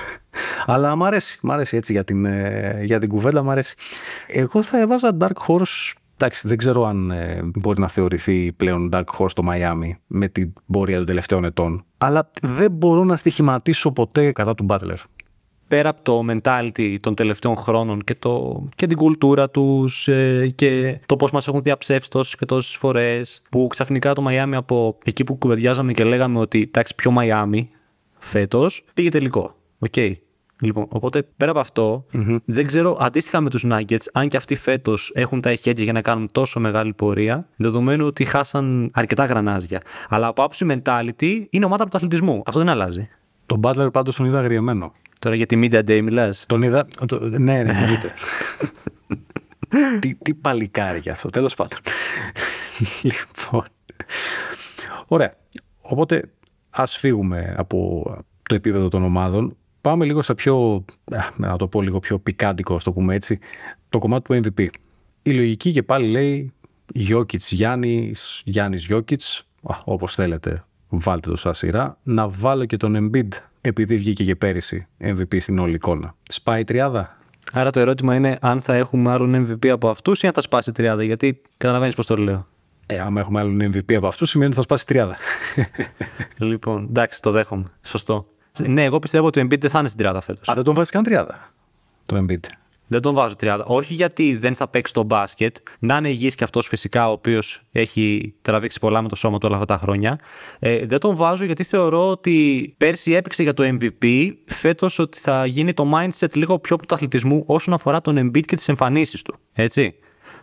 Αλλά 0.65 0.95
μ' 0.95 1.03
αρέσει, 1.03 1.39
μ' 1.41 1.51
αρέσει 1.51 1.77
έτσι 1.77 1.91
για 1.91 2.03
την, 2.03 2.25
ε, 2.25 2.79
για 2.83 2.99
την 2.99 3.09
κουβέντα, 3.09 3.43
μ' 3.43 3.49
αρέσει. 3.49 3.75
Εγώ 4.27 4.61
θα 4.61 4.79
έβαζα 4.79 5.17
Dark 5.19 5.47
Horse. 5.47 5.93
Εντάξει, 6.17 6.47
δεν 6.47 6.57
ξέρω 6.57 6.85
αν 6.85 7.11
ε, 7.11 7.41
μπορεί 7.43 7.79
να 7.79 7.87
θεωρηθεί 7.87 8.51
πλέον 8.51 8.89
Dark 8.93 9.03
Horse 9.17 9.31
το 9.33 9.43
Miami 9.51 9.91
με 10.07 10.27
την 10.27 10.53
πορεία 10.71 10.97
των 10.97 11.05
τελευταίων 11.05 11.43
ετών. 11.45 11.85
Αλλά 11.97 12.31
δεν 12.41 12.71
μπορώ 12.71 13.03
να 13.03 13.17
στοιχηματίσω 13.17 13.91
ποτέ 13.91 14.31
κατά 14.31 14.55
του 14.55 14.65
Butler 14.69 14.97
πέρα 15.67 15.89
από 15.89 16.01
το 16.03 16.25
mentality 16.29 16.97
των 16.99 17.15
τελευταίων 17.15 17.55
χρόνων 17.55 18.01
και, 18.01 18.15
το, 18.15 18.63
και 18.75 18.87
την 18.87 18.97
κουλτούρα 18.97 19.49
τους 19.49 20.07
ε, 20.07 20.51
και 20.55 20.99
το 21.05 21.15
πώς 21.15 21.31
μας 21.31 21.47
έχουν 21.47 21.61
διαψεύσει 21.61 22.09
τόσες 22.09 22.35
και 22.35 22.45
τόσες 22.45 22.75
φορές 22.75 23.41
που 23.49 23.67
ξαφνικά 23.67 24.13
το 24.13 24.23
Miami 24.27 24.53
από 24.53 24.97
εκεί 25.05 25.23
που 25.23 25.35
κουβεντιάζαμε 25.35 25.91
και 25.91 26.03
λέγαμε 26.03 26.39
ότι 26.39 26.61
εντάξει 26.61 26.95
ποιο 26.95 27.13
Miami 27.19 27.67
φέτος 28.17 28.83
πήγε 28.93 29.09
τελικό. 29.09 29.55
OK. 29.79 29.93
Okay. 29.95 30.13
Λοιπόν, 30.61 30.85
οπότε 30.89 31.23
πέρα 31.37 31.51
από 31.51 31.59
αυτό, 31.59 32.05
mm-hmm. 32.13 32.37
δεν 32.45 32.67
ξέρω 32.67 32.97
αντίστοιχα 32.99 33.41
με 33.41 33.49
τους 33.49 33.65
Nuggets, 33.67 34.05
αν 34.13 34.27
και 34.27 34.37
αυτοί 34.37 34.55
φέτος 34.55 35.11
έχουν 35.15 35.41
τα 35.41 35.49
εχέγγυα 35.49 35.83
για 35.83 35.93
να 35.93 36.01
κάνουν 36.01 36.29
τόσο 36.31 36.59
μεγάλη 36.59 36.93
πορεία, 36.93 37.47
δεδομένου 37.55 38.05
ότι 38.05 38.25
χάσαν 38.25 38.91
αρκετά 38.93 39.25
γρανάζια. 39.25 39.81
Αλλά 40.09 40.27
από 40.27 40.41
άποψη 40.41 40.65
mentality 40.69 41.45
είναι 41.49 41.65
ομάδα 41.65 41.83
πρωταθλητισμού. 41.83 42.43
Αυτό 42.45 42.59
δεν 42.59 42.69
αλλάζει. 42.69 43.09
Τον 43.45 43.59
Butler 43.63 43.87
πάντως 43.91 44.15
τον 44.15 44.25
είδα 44.25 44.39
αγριεμένο. 44.39 44.93
Τώρα 45.25 45.37
για 45.37 45.45
τη 45.45 45.59
Media 45.61 45.79
Day 45.79 46.01
μιλάς. 46.01 46.45
Τον 46.47 46.61
είδα. 46.61 46.87
Το, 47.05 47.19
ναι, 47.19 47.37
ναι, 47.37 47.59
εννοείται. 47.59 48.13
τι, 49.99 50.15
τι 50.15 50.33
παλικάρι 50.33 51.09
αυτό, 51.09 51.29
τέλος 51.29 51.53
πάντων. 51.53 51.77
λοιπόν. 53.03 53.65
Ωραία. 55.07 55.35
Οπότε 55.81 56.29
ας 56.69 56.97
φύγουμε 56.97 57.55
από 57.57 58.03
το 58.41 58.55
επίπεδο 58.55 58.87
των 58.87 59.03
ομάδων. 59.03 59.57
Πάμε 59.81 60.05
λίγο 60.05 60.21
στα 60.21 60.35
πιο, 60.35 60.85
να 61.35 61.55
το 61.55 61.67
πω 61.67 61.81
λίγο 61.81 61.99
πιο 61.99 62.19
πικάντικο, 62.19 62.77
το 62.83 62.91
πούμε 62.91 63.15
έτσι, 63.15 63.39
το 63.89 63.99
κομμάτι 63.99 64.41
του 64.41 64.51
MVP. 64.55 64.67
Η 65.21 65.31
λογική 65.31 65.71
και 65.71 65.83
πάλι 65.83 66.07
λέει 66.07 66.53
Γιώκητς 66.93 67.51
Γιάννης, 67.51 68.41
Γιάννης 68.45 68.85
Γιώκητς, 68.85 69.47
όπως 69.83 70.15
θέλετε 70.15 70.63
βάλτε 70.89 71.29
το 71.29 71.35
σαν 71.35 71.53
σειρά. 71.53 71.97
Να 72.03 72.29
βάλω 72.29 72.65
και 72.65 72.77
τον 72.77 73.11
Embiid 73.11 73.27
επειδή 73.67 73.97
βγήκε 73.97 74.23
και 74.23 74.35
πέρυσι 74.35 74.87
MVP 75.01 75.41
στην 75.41 75.59
όλη 75.59 75.75
εικόνα. 75.75 76.15
Σπάει 76.29 76.63
τριάδα; 76.63 77.17
Άρα 77.53 77.69
το 77.69 77.79
ερώτημα 77.79 78.15
είναι 78.15 78.37
αν 78.41 78.61
θα 78.61 78.75
έχουμε 78.75 79.11
άλλον 79.11 79.47
MVP 79.47 79.67
από 79.67 79.89
αυτούς 79.89 80.23
ή 80.23 80.27
αν 80.27 80.33
θα 80.33 80.41
σπάσει 80.41 80.71
τριάδα. 80.71 81.03
Γιατί 81.03 81.41
καταλαβαίνεις 81.57 81.95
πώς 81.95 82.05
το 82.05 82.17
λέω. 82.17 82.47
Ε, 82.85 82.99
άμα 82.99 83.19
έχουμε 83.19 83.39
άλλον 83.39 83.71
MVP 83.71 83.93
από 83.93 84.07
αυτούς, 84.07 84.29
σημαίνει 84.29 84.47
ότι 84.47 84.57
θα 84.57 84.63
σπάσει 84.63 84.85
τριάδα. 84.85 85.17
λοιπόν, 86.49 86.85
εντάξει, 86.89 87.21
το 87.21 87.31
δέχομαι. 87.31 87.65
Σωστό. 87.81 88.27
Ναι, 88.59 88.83
εγώ 88.83 88.99
πιστεύω 88.99 89.27
ότι 89.27 89.39
ο 89.39 89.43
Embiid 89.43 89.59
δεν 89.59 89.69
θα 89.69 89.79
είναι 89.79 89.87
στην 89.87 89.99
τριάδα 89.99 90.21
φέτος. 90.21 90.49
Α, 90.49 90.53
δεν 90.53 90.63
τον 90.63 90.73
βάζει 90.73 90.91
καν 90.91 91.03
τριάδα. 91.03 91.53
Το 92.05 92.17
Embiid. 92.17 92.45
Δεν 92.87 93.01
τον 93.01 93.13
βάζω 93.13 93.35
30. 93.39 93.59
Όχι 93.65 93.93
γιατί 93.93 94.35
δεν 94.37 94.55
θα 94.55 94.67
παίξει 94.67 94.93
το 94.93 95.03
μπάσκετ. 95.03 95.55
Να 95.79 95.97
είναι 95.97 96.09
υγιής 96.09 96.35
και 96.35 96.43
αυτός 96.43 96.67
φυσικά, 96.67 97.09
ο 97.09 97.11
οποίος 97.11 97.61
έχει 97.71 98.35
τραβήξει 98.41 98.79
πολλά 98.79 99.01
με 99.01 99.07
το 99.07 99.15
σώμα 99.15 99.37
του 99.37 99.45
όλα 99.47 99.57
αυτά 99.57 99.73
τα 99.73 99.77
χρόνια. 99.77 100.19
Ε, 100.59 100.85
δεν 100.85 100.99
τον 100.99 101.15
βάζω 101.15 101.45
γιατί 101.45 101.63
θεωρώ 101.63 102.09
ότι 102.09 102.73
πέρσι 102.77 103.13
έπαιξε 103.13 103.43
για 103.43 103.53
το 103.53 103.77
MVP. 103.79 104.31
Φέτος 104.45 104.99
ότι 104.99 105.19
θα 105.19 105.45
γίνει 105.45 105.73
το 105.73 105.91
mindset 105.95 106.35
λίγο 106.35 106.59
πιο 106.59 106.75
πρωταθλητισμού 106.75 107.43
όσον 107.45 107.73
αφορά 107.73 108.01
τον 108.01 108.17
Embiid 108.17 108.45
και 108.45 108.55
τις 108.55 108.67
εμφανίσεις 108.67 109.21
του. 109.21 109.35
Έτσι. 109.53 109.95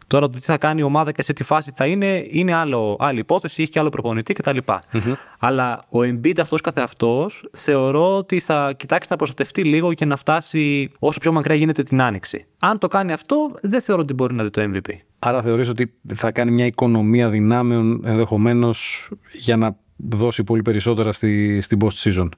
Τώρα 0.06 0.28
το 0.28 0.38
τι 0.38 0.44
θα 0.44 0.58
κάνει 0.58 0.80
η 0.80 0.84
ομάδα 0.84 1.12
και 1.12 1.22
σε 1.22 1.32
τι 1.32 1.44
φάση 1.44 1.72
θα 1.74 1.86
είναι, 1.86 2.26
είναι 2.30 2.54
άλλο, 2.54 2.96
άλλη 2.98 3.18
υπόθεση, 3.18 3.62
έχει 3.62 3.70
και 3.70 3.78
άλλο 3.78 3.88
προπονητή 3.88 4.32
κτλ. 4.32 4.58
Mm-hmm. 4.66 5.14
Αλλά 5.38 5.84
ο 5.88 5.98
Embiid 5.98 6.40
αυτός 6.40 6.60
καθεαυτός 6.60 7.48
θεωρώ 7.52 8.16
ότι 8.16 8.40
θα 8.40 8.72
κοιτάξει 8.76 9.08
να 9.10 9.16
προστατευτεί 9.16 9.64
λίγο 9.64 9.94
και 9.94 10.04
να 10.04 10.16
φτάσει 10.16 10.90
όσο 10.98 11.20
πιο 11.20 11.32
μακριά 11.32 11.54
γίνεται 11.54 11.82
την 11.82 12.00
άνοιξη. 12.02 12.46
Αν 12.58 12.78
το 12.78 12.88
κάνει 12.88 13.12
αυτό, 13.12 13.50
δεν 13.62 13.80
θεωρώ 13.80 14.02
ότι 14.02 14.14
μπορεί 14.14 14.34
να 14.34 14.42
δει 14.42 14.50
το 14.50 14.62
MVP. 14.62 14.90
Άρα 15.18 15.42
θεωρείς 15.42 15.68
ότι 15.68 15.92
θα 16.14 16.32
κάνει 16.32 16.50
μια 16.50 16.66
οικονομία 16.66 17.28
δυνάμεων 17.28 18.02
ενδεχομένως 18.04 19.08
για 19.32 19.56
να 19.56 19.76
δώσει 19.96 20.44
πολύ 20.44 20.62
περισσότερα 20.62 21.12
στη, 21.12 21.60
στην 21.60 21.78
post 21.82 22.10
season. 22.10 22.28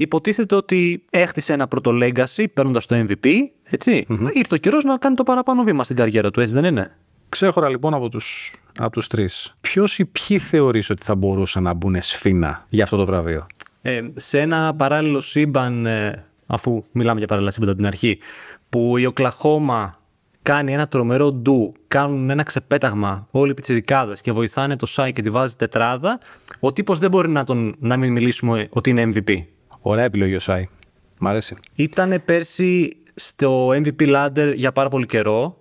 Υποτίθεται 0.00 0.54
ότι 0.54 1.04
έχτισε 1.10 1.52
ένα 1.52 1.68
πρώτο 1.68 1.90
legacy 2.02 2.44
παίρνοντας 2.52 2.86
το 2.86 3.06
MVP, 3.08 3.28
ετσι 3.62 4.06
mm-hmm. 4.08 4.28
Ήρθε 4.32 4.54
ο 4.54 4.58
καιρός 4.58 4.84
να 4.84 4.96
κάνει 4.96 5.14
το 5.14 5.22
παραπάνω 5.22 5.62
βήμα 5.62 5.84
στην 5.84 5.96
καριέρα 5.96 6.30
του, 6.30 6.40
έτσι 6.40 6.54
δεν 6.54 6.64
είναι; 6.64 6.96
Ξέχωρα 7.28 7.68
λοιπόν 7.68 7.94
από 7.94 8.08
τους, 8.08 8.54
από 8.78 8.90
τους 8.90 9.06
τρεις. 9.06 9.54
Ποιος 9.60 9.98
ή 9.98 10.04
ποιοι 10.04 10.38
θεωρείς 10.38 10.90
ότι 10.90 11.04
θα 11.04 11.14
μπορούσαν 11.14 11.62
να 11.62 11.72
μπουν 11.72 11.96
σφίνα 12.00 12.66
για 12.68 12.84
αυτό 12.84 12.96
το 12.96 13.06
βραβείο; 13.06 13.46
Ε, 13.82 14.00
σε 14.14 14.40
ένα 14.40 14.74
παράλληλο 14.74 15.20
σύμπαν 15.20 15.86
ε, 15.86 16.24
αφού 16.46 16.84
μιλάμε 16.92 17.18
για 17.18 17.28
παραλλασσίμποντα 17.28 17.70
από 17.70 17.80
την 17.80 17.88
αρχή, 17.88 18.18
που 18.68 18.96
η 18.96 19.06
Οκλαχώμα 19.06 19.98
κάνει 20.42 20.72
ένα 20.72 20.86
τρομερό 20.86 21.32
ντου, 21.32 21.72
κάνουν 21.88 22.30
ένα 22.30 22.42
ξεπέταγμα 22.42 23.26
όλοι 23.30 23.50
οι 23.50 23.54
πιτσιρικάδες 23.54 24.20
και 24.20 24.32
βοηθάνε 24.32 24.76
το 24.76 24.86
Σάι 24.86 25.12
και 25.12 25.22
τη 25.22 25.30
βάζει 25.30 25.54
τετράδα, 25.54 26.20
ο 26.60 26.72
τύπος 26.72 26.98
δεν 26.98 27.10
μπορεί 27.10 27.28
να, 27.28 27.44
τον, 27.44 27.74
να 27.78 27.96
μην 27.96 28.12
μιλήσουμε 28.12 28.66
ότι 28.70 28.90
είναι 28.90 29.10
MVP. 29.14 29.44
Ωραία 29.88 30.04
επιλογή 30.04 30.34
ο 30.34 30.38
Σάι. 30.38 30.68
Μ' 31.18 31.26
αρέσει. 31.26 31.56
Ήταν 31.74 32.22
πέρσι 32.24 32.96
στο 33.14 33.68
MVP 33.68 34.14
Ladder 34.14 34.52
για 34.54 34.72
πάρα 34.72 34.88
πολύ 34.88 35.06
καιρό. 35.06 35.60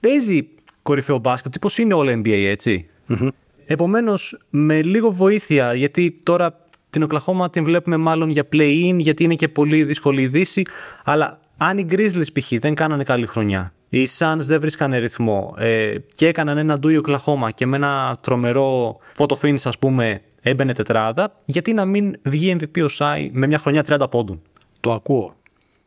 Παίζει 0.00 0.48
κορυφαίο 0.82 1.18
μπάσκετ, 1.18 1.52
τύπος 1.52 1.78
είναι 1.78 1.94
all 1.96 2.18
NBA, 2.18 2.44
έτσι. 2.48 2.88
Mm-hmm. 3.08 3.28
Επομένως, 3.66 4.46
με 4.50 4.82
λίγο 4.82 5.10
βοήθεια, 5.10 5.74
γιατί 5.74 6.20
τώρα 6.22 6.64
την 6.90 7.02
Οκλαχώμα 7.02 7.50
την 7.50 7.64
βλέπουμε 7.64 7.96
μάλλον 7.96 8.30
για 8.30 8.48
play-in, 8.52 8.96
γιατί 8.96 9.24
είναι 9.24 9.34
και 9.34 9.48
πολύ 9.48 9.84
δύσκολη 9.84 10.22
η 10.22 10.26
Δύση. 10.26 10.62
Αλλά 11.04 11.40
αν 11.56 11.78
οι 11.78 11.86
Grizzlies 11.90 12.32
π.χ. 12.32 12.52
δεν 12.58 12.74
κάνανε 12.74 13.02
καλή 13.02 13.26
χρονιά, 13.26 13.72
οι 13.88 14.08
Suns 14.18 14.38
δεν 14.38 14.60
βρίσκανε 14.60 14.98
ρυθμό 14.98 15.54
ε, 15.58 15.94
και 16.14 16.26
έκαναν 16.26 16.58
ένα 16.58 16.78
ντούι 16.78 16.96
Οκλαχώμα 16.96 17.50
και 17.50 17.66
με 17.66 17.76
ένα 17.76 18.18
τρομερό 18.20 18.98
photo 19.16 19.34
finish, 19.42 19.62
ας 19.64 19.78
πούμε, 19.78 20.22
έμπαινε 20.40 20.72
τετράδα, 20.72 21.36
γιατί 21.44 21.72
να 21.72 21.84
μην 21.84 22.16
βγει 22.22 22.56
MVP 22.60 22.84
ο 22.84 22.88
Σάι 22.88 23.30
με 23.32 23.46
μια 23.46 23.58
χρονιά 23.58 23.84
30 23.86 24.10
πόντων. 24.10 24.42
Το 24.80 24.92
ακούω 24.92 25.36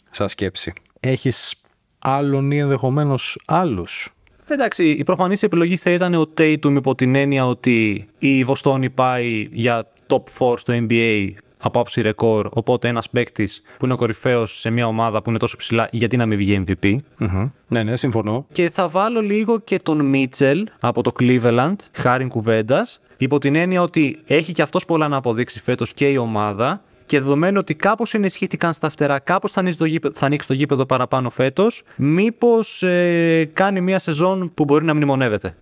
σαν 0.09 0.29
σκέψη. 0.29 0.73
Έχεις 0.99 1.61
άλλον 1.99 2.51
ή 2.51 2.57
ενδεχομένως 2.57 3.39
άλλους; 3.45 4.13
Εντάξει, 4.47 4.89
η 4.89 5.03
προφανής 5.03 5.43
επιλογή 5.43 5.77
θα 5.77 5.89
ήταν 5.91 6.13
ο 6.13 6.29
Tatum 6.37 6.73
υπό 6.75 6.95
την 6.95 7.15
έννοια 7.15 7.45
ότι 7.45 8.07
η 8.19 8.43
Βοστόνη 8.43 8.89
πάει 8.89 9.47
για 9.51 9.87
top 10.07 10.23
4 10.39 10.53
στο 10.57 10.73
NBA 10.73 11.31
από 11.63 11.79
άψη 11.79 12.01
ρεκόρ. 12.01 12.49
Οπότε 12.53 12.87
ένας 12.87 13.09
παίκτης 13.09 13.61
που 13.77 13.85
είναι 13.85 13.93
ο 13.93 13.97
κορυφαίος 13.97 14.59
σε 14.59 14.69
μια 14.69 14.87
ομάδα 14.87 15.21
που 15.21 15.29
είναι 15.29 15.39
τόσο 15.39 15.57
ψηλά, 15.57 15.87
γιατί 15.91 16.17
να 16.17 16.25
μην 16.25 16.37
βγει 16.37 16.63
MVP. 16.67 16.95
Mm-hmm. 17.19 17.51
Ναι, 17.67 17.83
ναι, 17.83 17.95
συμφωνώ. 17.95 18.45
Και 18.51 18.69
θα 18.69 18.87
βάλω 18.87 19.21
λίγο 19.21 19.59
και 19.59 19.79
τον 19.79 20.05
Μίτσελ 20.05 20.67
από 20.79 21.03
το 21.03 21.11
Cleveland, 21.19 21.75
χάρη 21.93 22.27
κουβέντας, 22.27 22.99
υπό 23.17 23.37
την 23.37 23.55
έννοια 23.55 23.81
ότι 23.81 24.21
έχει 24.25 24.51
και 24.51 24.61
αυτός 24.61 24.85
πολλά 24.85 25.07
να 25.07 25.17
αποδείξει 25.17 25.59
φέτος 25.59 25.93
και 25.93 26.09
η 26.09 26.17
ομάδα 26.17 26.81
και 27.05 27.19
δεδομένου 27.19 27.57
ότι 27.59 27.75
κάπως 27.75 28.13
ενισχύθηκαν 28.13 28.73
στα 28.73 28.89
φτερά, 28.89 29.19
κάπως 29.19 29.51
θα, 29.51 29.63
θα 30.13 30.25
ανοίξει 30.25 30.47
το 30.47 30.53
γήπεδο 30.53 30.85
παραπάνω 30.85 31.29
φέτος, 31.29 31.83
μήπως 31.95 32.83
ε, 32.83 33.49
κάνει 33.53 33.81
μια 33.81 33.99
σεζόν 33.99 34.51
που 34.53 34.63
μπορεί 34.63 34.85
να 34.85 34.95
μνημονεύεται. 34.95 35.55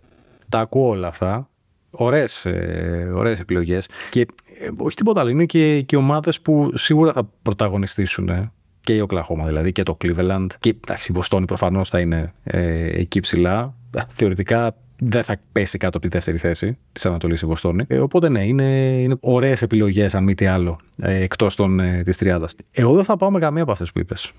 Τα 0.49 0.59
ακούω 0.59 0.89
όλα 0.89 1.07
αυτά. 1.07 1.49
Ωραίες 1.91 2.45
ε, 2.45 3.11
ωραίες 3.15 3.39
επιλογές 3.39 3.87
και 4.09 4.19
ε, 4.59 4.69
όχι 4.77 4.95
τίποτα 4.95 5.19
άλλο 5.19 5.29
είναι 5.29 5.45
και, 5.45 5.81
και 5.81 5.95
ομάδες 5.95 6.41
που 6.41 6.71
σίγουρα 6.73 7.13
θα 7.13 7.29
πρωταγωνιστήσουν 7.41 8.29
ε. 8.29 8.51
και 8.81 8.95
η 8.95 8.99
Οκλαχώμα 8.99 9.45
δηλαδή 9.45 9.71
και 9.71 9.83
το 9.83 9.97
Cleveland 10.03 10.47
και 10.59 10.75
εντάξει, 10.83 11.11
η 11.11 11.13
Βοστόνη 11.15 11.45
προφανώς 11.45 11.89
θα 11.89 11.99
είναι 11.99 12.33
ε, 12.43 12.99
εκεί 12.99 13.19
ψηλά 13.19 13.75
θεωρητικά 14.07 14.75
δεν 15.03 15.23
θα 15.23 15.35
πέσει 15.51 15.77
κάτω 15.77 15.97
από 15.97 16.07
τη 16.07 16.13
δεύτερη 16.13 16.37
θέση 16.37 16.77
της 16.91 17.05
Ανατολής 17.05 17.41
η 17.41 17.45
Βοστόνη. 17.45 17.85
Ε, 17.87 17.99
οπότε 17.99 18.29
ναι, 18.29 18.45
είναι, 18.45 18.63
είναι 19.01 19.15
ωραίες 19.19 19.61
επιλογές, 19.61 20.15
αν 20.15 20.23
μη 20.23 20.33
τι 20.35 20.45
άλλο, 20.45 20.79
ε, 20.97 21.21
εκτός 21.21 21.57
ε, 21.59 22.01
της 22.01 22.17
τριάδας. 22.17 22.55
Εγώ 22.71 22.95
δεν 22.95 23.03
θα 23.03 23.17
πάω 23.17 23.31
με 23.31 23.39
καμία 23.39 23.61
από 23.61 23.71
αυτές 23.71 23.91
που 23.91 23.99
είπες. 23.99 24.31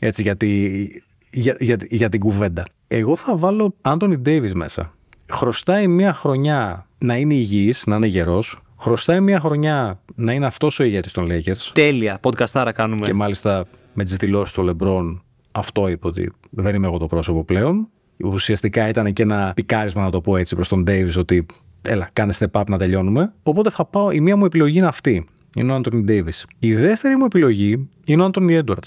Έτσι, 0.00 0.22
γιατί, 0.22 1.02
για, 1.30 1.56
για, 1.58 1.76
για 1.88 2.08
την 2.08 2.20
κουβέντα. 2.20 2.64
Εγώ 2.88 3.16
θα 3.16 3.36
βάλω 3.36 3.74
Άντωνι 3.80 4.16
Ντέιβι 4.16 4.54
μέσα. 4.54 4.95
Χρωστάει 5.30 5.86
μια 5.86 6.12
χρονιά 6.12 6.86
να 6.98 7.16
είναι 7.16 7.34
υγιής, 7.34 7.86
να 7.86 7.96
είναι 7.96 8.06
γερός. 8.06 8.60
Χρωστάει 8.78 9.20
μια 9.20 9.40
χρονιά 9.40 10.00
να 10.14 10.32
είναι 10.32 10.46
αυτός 10.46 10.78
ο 10.78 10.84
ηγέτης 10.84 11.12
των 11.12 11.28
Lakers. 11.30 11.70
Τέλεια. 11.72 12.20
Podcastάρα 12.22 12.72
κάνουμε. 12.72 13.06
Και 13.06 13.14
μάλιστα 13.14 13.66
με 13.94 14.04
τις 14.04 14.16
δηλώσεις 14.16 14.54
του 14.54 14.62
Λεμπρόν, 14.62 15.22
αυτό 15.52 15.88
είπε 15.88 16.06
ότι 16.06 16.32
δεν 16.50 16.74
είμαι 16.74 16.86
εγώ 16.86 16.98
το 16.98 17.06
πρόσωπο 17.06 17.44
πλέον 17.44 17.88
ουσιαστικά 18.24 18.88
ήταν 18.88 19.12
και 19.12 19.22
ένα 19.22 19.52
πικάρισμα, 19.54 20.02
να 20.02 20.10
το 20.10 20.20
πω 20.20 20.36
έτσι, 20.36 20.54
προς 20.54 20.68
τον 20.68 20.82
Ντέιβι 20.82 21.18
ότι 21.18 21.46
έλα, 21.82 22.08
κάνε 22.12 22.32
step 22.38 22.60
up 22.60 22.64
να 22.68 22.78
τελειώνουμε. 22.78 23.32
Οπότε 23.42 23.70
θα 23.70 23.84
πάω, 23.84 24.10
η 24.10 24.20
μία 24.20 24.36
μου 24.36 24.44
επιλογή 24.44 24.78
είναι 24.78 24.86
αυτή. 24.86 25.26
Είναι 25.56 25.72
ο 25.72 25.74
Άντωνι 25.74 26.02
Ντέιβι. 26.02 26.32
Η 26.58 26.74
δεύτερη 26.74 27.16
μου 27.16 27.24
επιλογή 27.24 27.88
είναι 28.04 28.22
ο 28.22 28.24
Άντωνι 28.24 28.54
Έντουαρτ. 28.54 28.84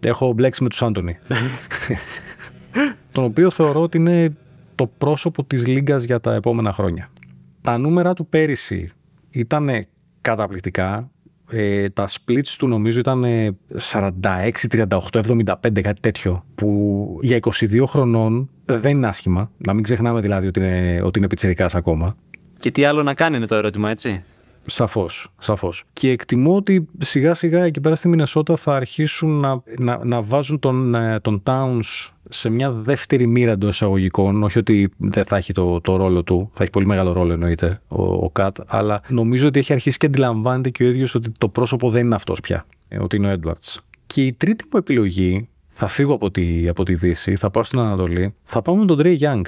Έχω 0.00 0.32
μπλέξει 0.32 0.62
με 0.62 0.68
τους 0.68 0.82
Άντωνι. 0.82 1.18
τον 3.12 3.24
οποίο 3.24 3.50
θεωρώ 3.50 3.82
ότι 3.82 3.96
είναι 3.96 4.36
το 4.80 4.90
πρόσωπο 4.98 5.44
της 5.44 5.66
Λίγκας 5.66 6.04
για 6.04 6.20
τα 6.20 6.34
επόμενα 6.34 6.72
χρόνια. 6.72 7.10
Τα 7.60 7.78
νούμερα 7.78 8.12
του 8.14 8.26
πέρυσι 8.26 8.90
ήταν 9.30 9.86
καταπληκτικά. 10.20 11.10
Ε, 11.50 11.88
τα 11.88 12.08
splits 12.08 12.48
του 12.58 12.68
νομίζω 12.68 12.98
ήταν 12.98 13.24
46, 13.92 14.50
38, 14.70 14.98
75, 15.10 15.80
κάτι 15.80 16.00
τέτοιο. 16.00 16.44
Που 16.54 17.18
για 17.22 17.38
22 17.40 17.84
χρονών 17.86 18.50
δεν 18.64 18.96
είναι 18.96 19.06
άσχημα. 19.06 19.50
Να 19.56 19.74
μην 19.74 19.82
ξεχνάμε 19.82 20.20
δηλαδή 20.20 20.46
ότι 20.46 20.60
είναι, 20.60 21.00
ότι 21.04 21.18
είναι 21.18 21.28
πιτσιρικάς 21.28 21.74
ακόμα. 21.74 22.16
Και 22.58 22.70
τι 22.70 22.84
άλλο 22.84 23.02
να 23.02 23.14
κάνει 23.14 23.36
είναι 23.36 23.46
το 23.46 23.54
ερώτημα, 23.54 23.90
έτσι; 23.90 24.22
Σαφώς, 24.66 25.32
σαφώς. 25.38 25.84
Και 25.92 26.10
εκτιμώ 26.10 26.56
ότι 26.56 26.88
σιγά 26.98 27.34
σιγά 27.34 27.64
εκεί 27.64 27.80
πέρα 27.80 27.94
στη 27.94 28.08
Μινεσότα 28.08 28.56
θα 28.56 28.74
αρχίσουν 28.74 29.40
να, 29.40 29.62
να, 29.78 30.04
να 30.04 30.22
βάζουν 30.22 30.58
τον, 30.58 30.94
ε, 30.94 31.20
τον 31.20 31.42
Towns 31.44 32.08
σε 32.28 32.50
μια 32.50 32.72
δεύτερη 32.72 33.26
μοίρα 33.26 33.52
εντός 33.52 33.70
εισαγωγικών. 33.70 34.42
Όχι 34.42 34.58
ότι 34.58 34.92
δεν 34.96 35.24
θα 35.24 35.36
έχει 35.36 35.52
το, 35.52 35.80
το 35.80 35.96
ρόλο 35.96 36.22
του, 36.22 36.50
θα 36.54 36.62
έχει 36.62 36.72
πολύ 36.72 36.86
μεγάλο 36.86 37.12
ρόλο 37.12 37.32
εννοείται 37.32 37.80
ο, 37.88 38.02
ο 38.02 38.30
Κατ, 38.30 38.56
αλλά 38.66 39.00
νομίζω 39.08 39.46
ότι 39.46 39.58
έχει 39.58 39.72
αρχίσει 39.72 39.96
και 39.96 40.06
αντιλαμβάνεται 40.06 40.70
και 40.70 40.84
ο 40.84 40.86
ίδιος 40.86 41.14
ότι 41.14 41.32
το 41.38 41.48
πρόσωπο 41.48 41.90
δεν 41.90 42.04
είναι 42.04 42.14
αυτός 42.14 42.40
πια, 42.40 42.66
ε, 42.88 42.98
ότι 42.98 43.16
είναι 43.16 43.26
ο 43.26 43.30
Έντουαρντς. 43.30 43.62
Και 44.06 44.24
η 44.24 44.32
τρίτη 44.32 44.64
μου 44.64 44.78
επιλογή, 44.78 45.48
θα 45.68 45.88
φύγω 45.88 46.14
από 46.14 46.30
τη, 46.30 46.68
από 46.68 46.84
τη 46.84 46.94
Δύση, 46.94 47.36
θα 47.36 47.50
πάω 47.50 47.62
στην 47.62 47.78
Ανατολή, 47.78 48.34
θα 48.42 48.62
πάω 48.62 48.76
με 48.76 48.86
τον 48.86 48.98
Τρέι 48.98 49.18
Young. 49.20 49.42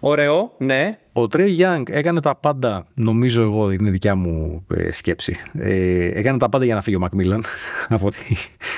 Ωραίο, 0.00 0.54
ναι. 0.58 0.98
Ο 1.12 1.26
Τρέι 1.26 1.56
Young 1.58 1.82
έκανε 1.86 2.20
τα 2.20 2.36
πάντα, 2.36 2.86
νομίζω 2.94 3.42
εγώ, 3.42 3.70
είναι 3.70 3.90
δικιά 3.90 4.14
μου 4.14 4.66
ε, 4.74 4.90
σκέψη. 4.90 5.36
Ε, 5.52 6.18
έκανε 6.18 6.38
τα 6.38 6.48
πάντα 6.48 6.64
για 6.64 6.74
να 6.74 6.80
φύγει 6.80 6.96
ο 6.96 6.98
Μακμίλαν 6.98 7.44
από, 7.88 8.08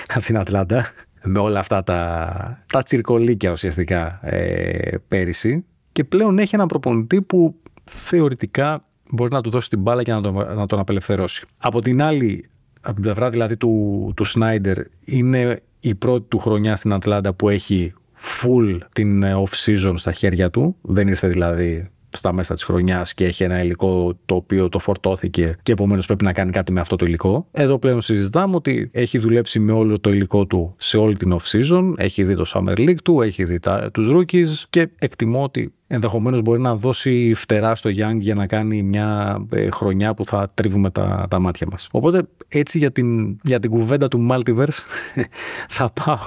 από 0.07 0.25
την 0.25 0.39
Ατλάντα 0.39 0.87
με 1.23 1.39
όλα 1.39 1.59
αυτά 1.59 1.83
τα, 1.83 2.65
τα 2.67 2.83
τσιρκολίκια 2.83 3.51
ουσιαστικά 3.51 4.21
ε, 4.23 4.97
πέρυσι 5.09 5.65
και 5.93 6.05
πλέον 6.05 6.39
έχει 6.39 6.55
έναν 6.55 6.67
προπονητή 6.67 7.23
που 7.23 7.55
θεωρητικά 7.85 8.85
μπορεί 9.11 9.33
να 9.33 9.41
του 9.41 9.51
δώσει 9.51 9.69
την 9.69 9.81
μπάλα 9.81 10.03
και 10.03 10.13
να 10.13 10.21
τον, 10.21 10.35
να 10.35 10.67
τον 10.67 10.79
απελευθερώσει. 10.79 11.47
Από 11.59 11.81
την 11.81 12.03
άλλη, 12.03 12.49
από 12.81 12.95
την 12.95 13.03
πλευρά 13.03 13.31
δηλαδή 13.31 13.57
του, 13.57 14.13
του 14.17 14.25
Σνάιντερ, 14.25 14.79
είναι 15.05 15.63
η 15.81 15.95
πρώτη 15.95 16.27
του 16.29 16.39
χρονιά 16.39 16.77
στην 16.77 16.93
Ατλάντα 16.93 17.35
που 17.35 17.49
έχει 17.49 17.93
full 18.23 18.79
την 18.93 19.25
off-season 19.25 19.95
στα 19.95 20.13
χέρια 20.13 20.51
του. 20.51 20.77
Δεν 20.81 21.09
ήρθε 21.09 21.29
δηλαδή 21.29 21.91
στα 22.15 22.33
μέσα 22.33 22.55
της 22.55 22.65
χρονιάς 22.65 23.15
και 23.15 23.25
έχει 23.25 23.45
ένα 23.45 23.63
υλικό 23.63 24.19
το 24.25 24.35
οποίο 24.35 24.69
το 24.69 24.79
φορτώθηκε 24.79 25.57
και 25.63 25.73
επομένως 25.73 26.07
πρέπει 26.07 26.25
να 26.25 26.33
κάνει 26.33 26.51
κάτι 26.51 26.73
με 26.73 26.81
αυτό 26.81 26.97
το 26.97 27.05
υλικό. 27.05 27.47
Εδώ 27.51 27.79
πλέον 27.79 28.01
συζητάμε 28.01 28.57
ότι 28.57 28.91
έχει 28.93 29.19
δουλέψει 29.19 29.59
με 29.59 29.73
όλο 29.73 30.01
το 30.01 30.11
υλικό 30.11 30.47
του 30.47 30.75
σε 30.77 30.97
όλη 30.97 31.17
την 31.17 31.37
off-season, 31.39 31.93
έχει 31.97 32.25
δει 32.25 32.35
το 32.35 32.45
Summer 32.55 32.79
League 32.79 33.01
του, 33.05 33.21
έχει 33.21 33.45
δει 33.45 33.59
τους 33.93 34.09
rookies 34.17 34.65
και 34.71 34.89
εκτιμώ 34.99 35.43
ότι 35.43 35.75
ενδεχομένως 35.95 36.43
μπορεί 36.43 36.61
να 36.61 36.77
δώσει 36.77 37.33
φτερά 37.35 37.75
στον 37.75 37.91
Young 37.91 38.17
για 38.19 38.35
να 38.35 38.47
κάνει 38.47 38.83
μια 38.83 39.41
ε, 39.53 39.71
χρονιά 39.71 40.15
που 40.15 40.25
θα 40.25 40.51
τρίβουμε 40.55 40.91
τα, 40.91 41.27
τα 41.31 41.39
μάτια 41.39 41.67
μας. 41.71 41.89
Οπότε 41.91 42.23
έτσι 42.49 42.79
για 42.79 42.93
την, 42.93 43.39
για 43.43 43.59
την 43.59 43.71
κουβέντα 43.71 44.09
του 44.09 44.27
Multiverse 44.31 44.79
θα 45.77 45.93
πάω 46.05 46.19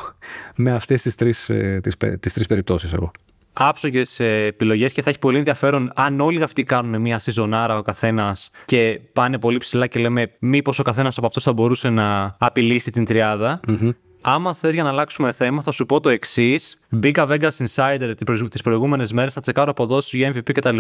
με 0.56 0.72
αυτές 0.72 1.02
τις 1.02 1.16
τρεις 1.16 1.50
ε, 1.50 1.80
τις, 1.84 1.96
τις 2.20 2.34
τρεις 2.34 2.48
περιπτώσεις 2.48 2.94
εγώ 2.94 3.12
άψογες 3.58 4.20
επιλογές 4.20 4.94
και 4.94 5.02
θα 5.02 5.10
έχει 5.10 5.20
πολύ 5.20 5.38
ενδιαφέρον 5.38 5.92
αν 5.96 6.20
όλοι 6.20 6.44
αυτοί 6.44 6.64
κάνουν 6.64 7.02
μια 7.02 7.20
σιζονάρα 7.20 7.78
ο 7.78 7.82
καθένας 7.82 8.52
και 8.66 9.00
πάνε 9.14 9.40
πολύ 9.40 9.58
ψηλά 9.58 9.88
και 9.88 10.00
λέμε 10.00 10.32
μήπως 10.40 10.80
ο 10.80 10.84
καθένας 10.84 11.18
από 11.18 11.28
αυτούς 11.28 11.44
θα 11.44 11.54
μπορούσε 11.54 11.90
να 11.90 12.36
απειλήσει 12.40 12.92
την 12.92 13.06
τριάδα. 13.06 13.60
Mm-hmm. 13.68 13.90
Άμα 14.28 14.54
θες 14.54 14.74
για 14.74 14.84
να 14.84 14.90
αλλάξουμε 14.90 15.32
θέμα, 15.32 15.62
θα 15.62 15.72
σου 15.72 15.86
πω 15.86 16.00
το 16.00 16.10
εξής. 16.10 16.86
Μπήκα 16.90 17.28
Vegas 17.30 17.50
Insider 17.66 18.14
τις 18.50 18.62
προηγούμενες 18.62 19.14
μέρες, 19.14 19.34
θα 19.34 19.42
τσεκάρω 19.42 19.72
αποδόσεις 19.72 20.14
για 20.14 20.34
MVP 20.34 20.52
κτλ. 20.54 20.78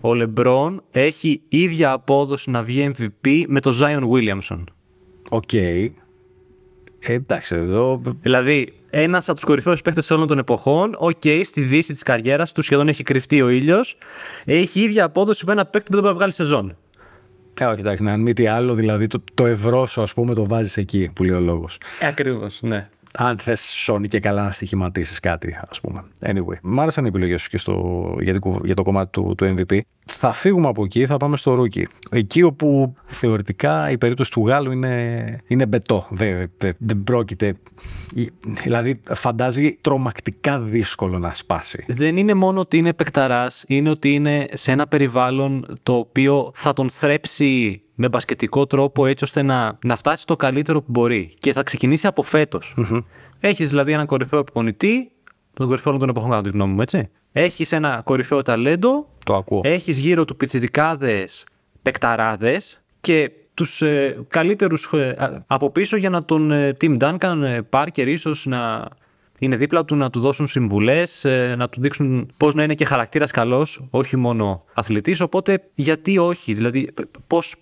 Ο 0.00 0.10
LeBron 0.12 0.76
έχει 0.90 1.42
ίδια 1.48 1.90
απόδοση 1.90 2.50
να 2.50 2.62
βγει 2.62 2.90
MVP 2.94 3.44
με 3.48 3.60
τον 3.60 3.78
Zion 3.80 4.02
Williamson. 4.10 4.64
OK. 5.30 5.48
Okay. 5.52 5.88
Ε, 6.98 7.12
εντάξει, 7.12 7.54
εδώ. 7.54 8.00
Δηλαδή, 8.20 8.74
ένας 8.90 9.28
από 9.28 9.36
τους 9.38 9.44
κορυφαίους 9.44 9.82
παίχτες 9.82 10.14
όλων 10.14 10.26
των 10.26 10.38
εποχών. 10.38 10.94
OK, 10.98 11.20
okay, 11.24 11.40
στη 11.44 11.60
δύση 11.60 11.92
της 11.92 12.02
καριέρας 12.02 12.52
του 12.52 12.62
σχεδόν 12.62 12.88
έχει 12.88 13.02
κρυφτεί 13.02 13.42
ο 13.42 13.48
ήλιος. 13.48 13.96
Έχει 14.44 14.80
ίδια 14.80 15.04
απόδοση 15.04 15.46
με 15.46 15.52
ένα 15.52 15.66
παίκτη 15.66 15.86
που 15.86 15.92
δεν 15.92 16.00
μπορεί 16.00 16.12
να 16.12 16.18
βγάλει 16.18 16.32
σεζόν. 16.32 16.76
Ε, 17.60 17.64
όχι, 17.64 17.80
εντάξει, 17.80 18.04
αν 18.08 18.20
μη 18.20 18.32
τι 18.32 18.46
άλλο, 18.46 18.74
δηλαδή 18.74 19.06
το, 19.06 19.22
το 19.34 19.46
ευρώ 19.46 19.86
σου, 19.86 20.02
ας 20.02 20.14
πούμε, 20.14 20.34
το 20.34 20.46
βάζεις 20.46 20.76
εκεί 20.76 21.10
που 21.14 21.24
λέει 21.24 21.36
ο 21.36 21.40
λόγος. 21.40 21.78
Ε, 22.00 22.06
Ακριβώς, 22.06 22.58
ναι. 22.62 22.88
Αν 23.12 23.38
θες, 23.38 23.60
σώνει 23.60 24.08
και 24.08 24.20
καλά 24.20 24.42
να 24.42 24.52
στοιχηματίσεις 24.52 25.20
κάτι, 25.20 25.58
ας 25.68 25.80
πούμε. 25.80 26.04
Anyway, 26.20 26.56
μ' 26.62 26.80
άρεσαν 26.80 27.04
οι 27.04 27.08
επιλογές 27.08 27.42
σου 27.42 27.48
και 27.48 27.58
στο, 27.58 28.16
για, 28.20 28.38
για 28.64 28.74
το 28.74 28.82
κομμάτι 28.82 29.10
του, 29.10 29.34
του 29.36 29.54
MVP. 29.56 29.80
Θα 30.04 30.32
φύγουμε 30.32 30.68
από 30.68 30.84
εκεί, 30.84 31.06
θα 31.06 31.16
πάμε 31.16 31.36
στο 31.36 31.54
Ρούκι. 31.54 31.88
Εκεί 32.10 32.42
όπου 32.42 32.94
θεωρητικά 33.06 33.90
η 33.90 33.98
περίπτωση 33.98 34.30
του 34.30 34.46
Γάλλου 34.46 34.72
είναι, 34.72 35.38
είναι 35.46 35.66
μπετό. 35.66 36.06
Δεν, 36.10 36.50
δεν, 36.56 36.74
δεν 36.78 37.02
πρόκειται. 37.04 37.54
Δηλαδή, 38.62 39.00
φαντάζει 39.14 39.74
τρομακτικά 39.80 40.60
δύσκολο 40.60 41.18
να 41.18 41.32
σπάσει. 41.32 41.84
Δεν 41.88 42.16
είναι 42.16 42.34
μόνο 42.34 42.60
ότι 42.60 42.76
είναι 42.76 42.92
παικταρά, 42.92 43.50
είναι 43.66 43.90
ότι 43.90 44.14
είναι 44.14 44.48
σε 44.52 44.72
ένα 44.72 44.86
περιβάλλον 44.86 45.78
το 45.82 45.94
οποίο 45.94 46.50
θα 46.54 46.72
τον 46.72 46.90
θρέψει 46.90 47.82
με 48.00 48.08
μπασκετικό 48.08 48.66
τρόπο 48.66 49.06
έτσι 49.06 49.24
ώστε 49.24 49.42
να, 49.42 49.78
να 49.84 49.96
φτάσει 49.96 50.26
το 50.26 50.36
καλύτερο 50.36 50.80
που 50.82 50.90
μπορεί. 50.90 51.34
Και 51.38 51.52
θα 51.52 51.62
ξεκινήσει 51.62 52.06
από 52.06 52.22
φέτος. 52.22 52.74
Mm-hmm. 52.76 53.02
Έχεις 53.40 53.68
δηλαδή 53.68 53.92
έναν 53.92 54.06
κορυφαίο 54.06 54.38
επιπονητή, 54.38 55.10
τον 55.54 55.66
κορυφαίο 55.66 55.92
όλων 55.92 56.00
των 56.00 56.08
εποχών, 56.08 56.30
κατά 56.30 56.42
τη 56.42 56.48
γνώμη 56.48 56.72
μου, 56.72 56.80
έτσι. 56.80 57.08
Έχεις 57.32 57.72
ένα 57.72 58.00
κορυφαίο 58.04 58.42
ταλέντο. 58.42 59.08
Το 59.24 59.34
ακούω. 59.34 59.60
Έχεις 59.64 59.98
γύρω 59.98 60.24
του 60.24 60.36
πιτσιρικάδες 60.36 61.46
πεκταράδε 61.82 62.60
και 63.00 63.30
τους 63.54 63.82
ε, 63.82 64.24
καλύτερους 64.28 64.92
ε, 64.92 65.44
από 65.46 65.70
πίσω 65.70 65.96
για 65.96 66.10
να 66.10 66.24
τον 66.24 66.50
ε, 66.50 66.76
Tim 66.80 66.96
Duncan, 66.98 67.40
ε, 67.42 67.60
Parker, 67.70 68.06
ίσως 68.06 68.46
να 68.46 68.88
είναι 69.38 69.56
δίπλα 69.56 69.84
του 69.84 69.96
να 69.96 70.10
του 70.10 70.20
δώσουν 70.20 70.46
συμβουλές, 70.46 71.24
ε, 71.24 71.54
να 71.58 71.68
του 71.68 71.80
δείξουν 71.80 72.30
πώς 72.36 72.54
να 72.54 72.62
είναι 72.62 72.74
και 72.74 72.84
χαρακτήρας 72.84 73.30
καλός, 73.30 73.82
όχι 73.90 74.16
μόνο 74.16 74.64
αθλητής. 74.74 75.20
Οπότε, 75.20 75.62
γιατί 75.74 76.18
όχι, 76.18 76.52
δηλαδή, 76.54 76.88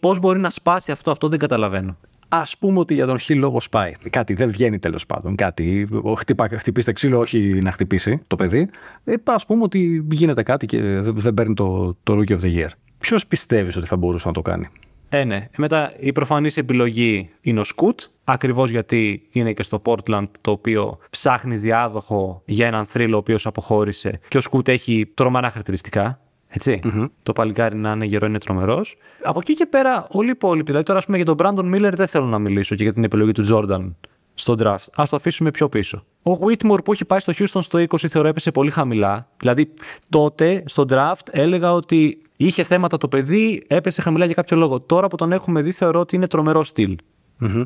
πώς 0.00 0.18
μπορεί 0.20 0.38
να 0.38 0.50
σπάσει 0.50 0.92
αυτό, 0.92 1.10
αυτό 1.10 1.28
δεν 1.28 1.38
καταλαβαίνω. 1.38 1.96
Α 2.28 2.42
πούμε 2.58 2.78
ότι 2.78 2.94
για 2.94 3.06
τον 3.06 3.18
χ 3.18 3.28
λόγο 3.28 3.60
σπάει. 3.60 3.92
Κάτι 4.10 4.34
δεν 4.34 4.50
βγαίνει 4.50 4.78
τέλος 4.78 5.06
πάντων. 5.06 5.34
Κάτι. 5.34 5.88
Χτυπά, 6.16 6.48
χτυπήστε 6.48 6.92
ξύλο, 6.92 7.18
όχι 7.18 7.38
να 7.38 7.72
χτυπήσει 7.72 8.22
το 8.26 8.36
παιδί. 8.36 8.68
Ε, 9.04 9.14
Α 9.24 9.46
πούμε 9.46 9.62
ότι 9.62 10.06
γίνεται 10.10 10.42
κάτι 10.42 10.66
και 10.66 10.80
δεν 11.00 11.34
παίρνει 11.34 11.54
το, 11.54 11.96
το 12.02 12.14
Rookie 12.14 12.32
of 12.32 12.40
the 12.40 12.56
Year. 12.56 12.68
Ποιος 12.98 13.26
πιστεύεις 13.26 13.76
ότι 13.76 13.86
θα 13.86 13.96
μπορούσε 13.96 14.26
να 14.26 14.32
το 14.32 14.42
κάνει; 14.42 14.68
Ε, 15.08 15.24
ναι. 15.24 15.48
Μετά 15.56 15.92
η 15.98 16.12
προφανής 16.12 16.56
επιλογή 16.56 17.30
είναι 17.40 17.60
ο 17.60 17.64
Σκουτς, 17.64 18.10
ακριβώς 18.24 18.70
γιατί 18.70 19.28
είναι 19.30 19.52
και 19.52 19.62
στο 19.62 19.82
Portland 19.84 20.26
το 20.40 20.50
οποίο 20.50 20.98
ψάχνει 21.10 21.56
διάδοχο 21.56 22.42
για 22.44 22.66
έναν 22.66 22.86
θρύλο 22.86 23.14
ο 23.14 23.18
οποίος 23.18 23.46
αποχώρησε 23.46 24.20
και 24.28 24.36
ο 24.36 24.40
Σκουτς 24.40 24.72
έχει 24.72 25.10
τρομερά 25.14 25.48
χαρακτηριστικά. 25.48 26.20
Έτσι. 26.48 26.80
Mm-hmm. 26.84 27.10
Το 27.22 27.32
παλικάρι 27.32 27.76
να 27.76 27.90
είναι 27.90 28.04
γερό 28.04 28.26
είναι 28.26 28.38
τρομερός. 28.38 28.96
Από 29.22 29.38
εκεί 29.38 29.54
και 29.54 29.66
πέρα, 29.66 30.06
όλοι 30.10 30.28
οι 30.28 30.30
υπόλοιποι. 30.30 30.64
Δηλαδή, 30.64 30.84
τώρα, 30.84 30.98
ας 30.98 31.04
πούμε, 31.04 31.16
για 31.16 31.26
τον 31.26 31.36
Brandon 31.38 31.74
Miller 31.74 31.92
δεν 31.94 32.06
θέλω 32.06 32.26
να 32.26 32.38
μιλήσω 32.38 32.74
και 32.74 32.82
για 32.82 32.92
την 32.92 33.04
επιλογή 33.04 33.32
του 33.32 33.44
Jordan 33.50 33.90
στο 34.38 34.54
draft. 34.58 34.86
Α 34.94 35.04
το 35.10 35.16
αφήσουμε 35.16 35.50
πιο 35.50 35.68
πίσω. 35.68 36.04
Ο 36.22 36.32
Whitmore 36.40 36.84
που 36.84 36.92
έχει 36.92 37.04
πάει 37.04 37.20
στο 37.20 37.32
Houston 37.36 37.62
στο 37.62 37.78
20 37.78 38.06
θεωρώ 38.08 38.28
έπεσε 38.28 38.50
πολύ 38.50 38.70
χαμηλά. 38.70 39.28
Δηλαδή, 39.36 39.72
τότε 40.08 40.62
στο 40.66 40.84
draft 40.88 41.28
έλεγα 41.30 41.72
ότι 41.72 42.20
Είχε 42.36 42.62
θέματα 42.62 42.96
το 42.96 43.08
παιδί, 43.08 43.64
έπεσε 43.66 44.02
χαμηλά 44.02 44.24
για 44.24 44.34
κάποιο 44.34 44.56
λόγο. 44.56 44.80
Τώρα 44.80 45.08
που 45.08 45.16
τον 45.16 45.32
έχουμε 45.32 45.62
δει, 45.62 45.72
θεωρώ 45.72 46.00
ότι 46.00 46.16
είναι 46.16 46.26
τρομερό 46.26 46.64
στυλ. 46.64 46.96
Mm-hmm. 47.40 47.64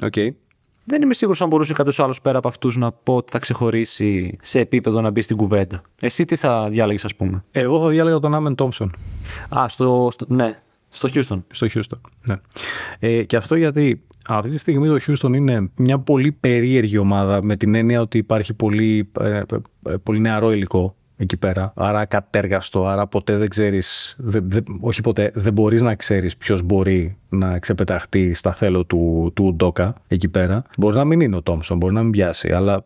Okay. 0.00 0.28
Δεν 0.84 1.02
είμαι 1.02 1.14
σίγουρος 1.14 1.42
αν 1.42 1.48
μπορούσε 1.48 1.72
κάποιος 1.72 2.00
άλλος 2.00 2.20
πέρα 2.20 2.38
από 2.38 2.48
αυτούς 2.48 2.76
να 2.76 2.92
πω 2.92 3.16
ότι 3.16 3.32
θα 3.32 3.38
ξεχωρίσει 3.38 4.38
σε 4.40 4.60
επίπεδο 4.60 5.00
να 5.00 5.10
μπει 5.10 5.22
στην 5.22 5.36
κουβέντα. 5.36 5.82
Εσύ 6.00 6.24
τι 6.24 6.36
θα 6.36 6.68
διάλεγες, 6.68 7.04
ας 7.04 7.14
πούμε; 7.14 7.44
Εγώ 7.50 7.80
θα 7.80 7.88
διάλεγα 7.88 8.18
τον 8.18 8.34
Άμεν 8.34 8.54
Τόμψον. 8.54 8.92
Α, 9.58 9.68
στο, 9.68 10.08
στο, 10.12 10.26
ναι, 10.28 10.62
στο 10.88 11.08
Houston. 11.12 11.42
Στο 11.50 11.66
Houston, 11.74 12.00
ναι. 12.26 12.36
Ε, 12.98 13.24
και 13.24 13.36
αυτό 13.36 13.54
γιατί 13.54 14.02
αυτή 14.28 14.50
τη 14.50 14.58
στιγμή 14.58 14.88
το 14.88 14.98
Houston 15.06 15.34
είναι 15.34 15.70
μια 15.76 15.98
πολύ 15.98 16.32
περίεργη 16.32 16.98
ομάδα 16.98 17.42
με 17.42 17.56
την 17.56 17.74
έννοια 17.74 18.00
ότι 18.00 18.18
υπάρχει 18.18 18.54
πολύ, 18.54 19.10
ε, 19.20 19.28
ε, 19.28 19.42
ε 19.88 19.96
πολύ 20.02 20.18
νεαρό 20.18 20.52
υλικό 20.52 20.96
εκεί 21.16 21.36
πέρα. 21.36 21.72
Άρα 21.76 22.04
κατέργαστο, 22.04 22.86
άρα 22.86 23.06
ποτέ 23.06 23.36
δεν 23.36 23.48
ξέρεις, 23.48 24.16
όχι 24.80 25.00
ποτέ, 25.00 25.30
δεν 25.34 25.52
μπορείς 25.52 25.82
να 25.82 25.94
ξέρεις 25.94 26.36
ποιος 26.36 26.62
μπορεί 26.62 27.16
να 27.28 27.58
ξεπεταχτεί 27.58 28.34
στα 28.34 28.52
θέλω 28.52 28.84
του, 28.84 29.32
του 29.34 29.54
Ντόκα 29.54 29.94
εκεί 30.08 30.28
πέρα. 30.28 30.62
Μπορεί 30.78 30.96
να 30.96 31.04
μην 31.04 31.20
είναι 31.20 31.36
ο 31.36 31.42
Τόμσον, 31.42 31.76
μπορεί 31.76 31.94
να 31.94 32.02
μην 32.02 32.10
πιάσει, 32.10 32.52
αλλά 32.52 32.84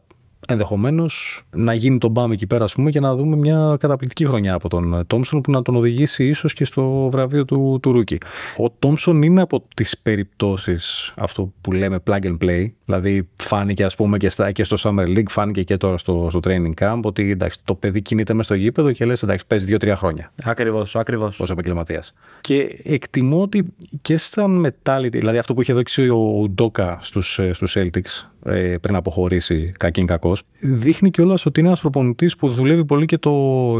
ενδεχομένως 0.49 1.43
να 1.51 1.75
γίνει 1.75 1.99
το 1.99 2.09
μπαμ 2.09 2.33
εκεί 2.33 2.47
πέρα, 2.47 2.65
ας 2.65 2.75
πούμε, 2.75 2.91
και 2.91 3.01
να 3.01 3.15
δούμε 3.15 3.37
μια 3.37 3.77
καταπληκτική 3.81 4.27
χρονιά 4.27 4.55
από 4.55 4.69
τον 4.69 5.05
Τόμσον 5.07 5.41
που 5.41 5.51
να 5.51 5.63
τον 5.63 5.77
οδηγήσει 5.77 6.25
ίσως 6.29 6.53
και 6.53 6.65
στο 6.65 7.09
βραβείο 7.11 7.45
του, 7.45 7.79
του 7.83 7.93
Ρούκι. 7.93 8.19
Ο 8.57 8.71
Τόμσον 8.71 9.23
είναι 9.23 9.41
από 9.41 9.65
τις 9.75 9.99
περιπτώσεις 9.99 11.13
αυτό 11.17 11.53
που 11.61 11.73
λέμε 11.73 11.99
plug 12.07 12.23
and 12.23 12.39
play. 12.39 12.67
Δηλαδή, 12.85 13.28
φάνηκε, 13.37 13.85
ας 13.85 13.95
πούμε, 13.95 14.19
και, 14.19 14.31
στα, 14.31 14.52
και 14.52 14.65
στο 14.65 14.76
Summer 14.78 15.17
League, 15.17 15.28
φάνηκε 15.28 15.63
και 15.63 15.76
τώρα 15.76 15.99
στο, 15.99 16.26
στο 16.31 16.41
training 16.45 16.73
camp 16.78 17.00
ότι 17.02 17.31
εντάξει, 17.31 17.59
το 17.65 17.75
παιδί 17.75 18.02
κινείται 18.02 18.35
μες 18.35 18.45
στο 18.45 18.55
γήπεδο 18.55 18.93
και 18.93 19.05
λες, 19.05 19.23
εντάξει, 19.23 19.47
παίζει 19.47 19.65
δύο-τρία 19.65 19.97
χρόνια. 19.97 20.33
Ακριβώς, 20.43 20.97
ακριβώς. 20.97 21.41
Ω 21.41 21.45
επαγγελματίας. 21.50 22.15
Και 22.41 22.81
εκτιμώ 22.85 23.43
ότι 23.43 23.65
και 24.02 24.17
σαν 24.17 24.67
mentality, 24.67 25.11
δηλαδή 25.11 25.39
αυτό 25.39 25.55
που 25.55 25.61
είχε 25.61 25.73
δώσει 25.73 26.09
ο 26.09 26.49
Ντόκα 26.49 26.99
στους 27.00 27.41
στους 27.52 27.76
Celtics 27.78 28.31
ε, 28.45 28.76
πριν 28.81 28.95
αποχωρήσει 28.95 29.73
κακήν 29.78 30.07
κακός, 30.07 30.43
δείχνει 30.61 31.11
κιόλας 31.11 31.47
ότι 31.47 31.61
είναι 31.61 31.69
ένας 31.69 31.81
προπονητής 31.81 32.37
που 32.37 32.49
δουλεύει 32.49 32.85
πολύ 32.85 33.07
και, 33.07 33.19
το, 33.19 33.33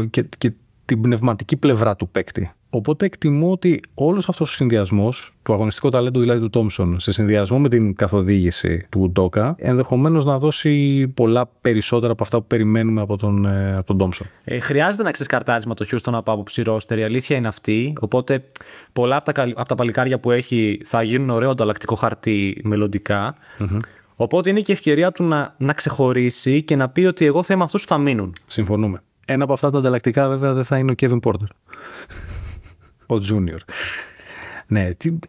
και, 0.09 0.25
και 0.37 0.53
την 0.85 1.01
πνευματική 1.01 1.57
πλευρά 1.57 1.95
του 1.95 2.09
παίκτη. 2.09 2.51
Οπότε 2.69 3.05
εκτιμώ 3.05 3.51
ότι 3.51 3.79
όλος 3.93 4.29
αυτός 4.29 4.51
ο 4.51 4.55
συνδυασμός, 4.55 5.33
του 5.43 5.53
αγωνιστικού 5.53 5.89
ταλέντου 5.89 6.19
δηλαδή 6.19 6.39
του 6.39 6.49
Τόμψον, 6.49 6.99
σε 6.99 7.11
συνδυασμό 7.11 7.59
με 7.59 7.69
την 7.69 7.95
καθοδήγηση 7.95 8.87
του 8.89 9.09
Ντόκα, 9.11 9.55
ενδεχομένως 9.57 10.25
να 10.25 10.39
δώσει 10.39 11.07
πολλά 11.07 11.49
περισσότερα 11.61 12.11
από 12.11 12.23
αυτά 12.23 12.37
που 12.37 12.45
περιμένουμε 12.47 13.01
από 13.01 13.17
τον, 13.17 13.45
ε, 13.45 13.75
από 13.75 13.85
τον 13.85 13.97
Τόμψον. 13.97 14.27
Ε, 14.43 14.59
χρειάζεται 14.59 15.03
να 15.03 15.11
ξεσκαρτάρισμα 15.11 15.73
το 15.73 15.85
Χιούστον 15.85 16.15
από 16.15 16.31
άποψη 16.31 16.61
ρόστερ. 16.61 16.97
Η 16.97 17.03
αλήθεια 17.03 17.37
είναι 17.37 17.47
αυτή. 17.47 17.93
Οπότε 17.99 18.43
πολλά 18.93 19.15
από 19.15 19.33
τα, 19.33 19.43
από 19.43 19.67
τα 19.67 19.75
παλικάρια 19.75 20.19
που 20.19 20.31
έχει 20.31 20.81
θα 20.85 21.03
γίνουν 21.03 21.29
ωραίο 21.29 21.49
ανταλλακτικό 21.49 21.95
χαρτί 21.95 22.61
μελλοντικά. 22.63 23.35
Mm-hmm. 23.59 23.77
Οπότε 24.15 24.49
είναι 24.49 24.61
και 24.61 24.71
ευκαιρία 24.71 25.11
του 25.11 25.23
να, 25.23 25.55
να 25.57 25.73
ξεχωρίσει 25.73 26.63
και 26.63 26.75
να 26.75 26.89
πει 26.89 27.05
ότι 27.05 27.25
εγώ 27.25 27.43
θα 27.43 27.53
είμαι 27.53 27.63
αυτούς 27.63 27.81
που 27.81 27.87
θα 27.87 27.97
μείνουν. 27.97 28.33
Συμφωνούμε. 28.47 29.01
Ένα 29.25 29.43
από 29.43 29.53
αυτά 29.53 29.69
τα 29.69 29.77
ανταλλακτικά 29.77 30.27
βέβαια 30.27 30.53
δεν 30.53 30.63
θα 30.63 30.77
είναι 30.77 30.91
ο 30.91 30.95
Kevin 30.97 31.19
Porter. 31.19 31.47
ο 33.07 33.15
Junior. 33.15 33.57
Ναι, 34.67 34.93
τι, 34.93 35.19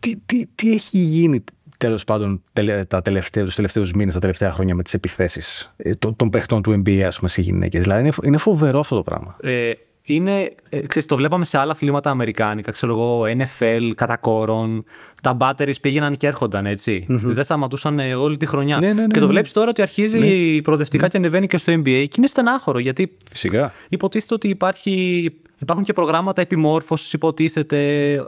τι, 0.00 0.16
τι, 0.26 0.46
τι 0.54 0.72
έχει 0.72 0.98
γίνει 0.98 1.44
τέλος 1.78 2.04
πάντων 2.04 2.42
τα 2.88 3.02
τελευταία, 3.02 3.44
τους 3.44 3.54
τελευταίους 3.54 3.92
μήνες, 3.92 4.14
τα 4.14 4.20
τελευταία 4.20 4.52
χρόνια 4.52 4.74
με 4.74 4.82
τις 4.82 4.94
επιθέσεις 4.94 5.74
ε, 5.76 5.94
των, 5.94 6.16
των 6.16 6.30
παιχτών 6.30 6.62
του 6.62 6.70
NBA 6.72 7.00
ας 7.00 7.16
πούμε 7.16 7.28
σε 7.28 7.40
γυναίκες. 7.40 7.82
Δηλαδή 7.82 8.00
είναι, 8.00 8.12
είναι 8.22 8.36
φοβερό 8.36 8.78
αυτό 8.78 8.96
το 8.96 9.02
πράγμα. 9.02 9.36
Ε, 9.40 9.72
είναι, 10.14 10.54
ε, 10.68 10.80
ξέρεις, 10.80 11.08
το 11.08 11.16
βλέπαμε 11.16 11.44
σε 11.44 11.58
άλλα 11.58 11.72
αθλήματα 11.72 12.10
αμερικάνικα, 12.10 12.70
ξέρω 12.70 12.92
εγώ, 12.92 13.22
NFL, 13.22 13.90
κατά 13.94 14.16
κόρον. 14.16 14.84
Τα 15.22 15.36
batteries 15.40 15.80
πήγαιναν 15.80 16.16
και 16.16 16.26
έρχονταν, 16.26 16.66
έτσι. 16.66 17.06
Mm-hmm. 17.08 17.20
Δεν 17.22 17.44
σταματούσαν 17.44 17.98
όλη 17.98 18.36
τη 18.36 18.46
χρονιά. 18.46 18.78
Ναι, 18.78 18.86
ναι, 18.86 18.92
ναι, 18.92 19.06
και 19.06 19.18
το 19.18 19.26
ναι. 19.26 19.32
βλέπεις 19.32 19.52
τώρα 19.52 19.70
ότι 19.70 19.82
αρχίζει 19.82 20.18
ναι. 20.18 20.62
προοδευτικά 20.62 21.08
και 21.08 21.16
ανεβαίνει 21.16 21.46
και 21.46 21.56
στο 21.56 21.72
NBA 21.72 21.82
και 21.82 22.14
είναι 22.16 22.26
στενάχωρο 22.26 22.78
γιατί. 22.78 23.16
Φυσικά. 23.30 23.72
Υποτίθεται 23.88 24.34
ότι 24.34 24.48
υπάρχει 24.48 25.30
Υπάρχουν 25.58 25.84
και 25.84 25.92
προγράμματα 25.92 26.40
επιμόρφωσης, 26.40 27.12
υποτίθεται 27.12 27.78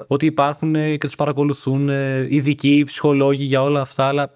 ότι 0.06 0.26
υπάρχουν 0.26 0.72
και 0.72 0.98
τους 0.98 1.14
παρακολουθούν 1.14 1.88
ειδικοί 2.28 2.82
ψυχολόγοι 2.86 3.44
για 3.44 3.62
όλα 3.62 3.80
αυτά, 3.80 4.04
αλλά 4.04 4.30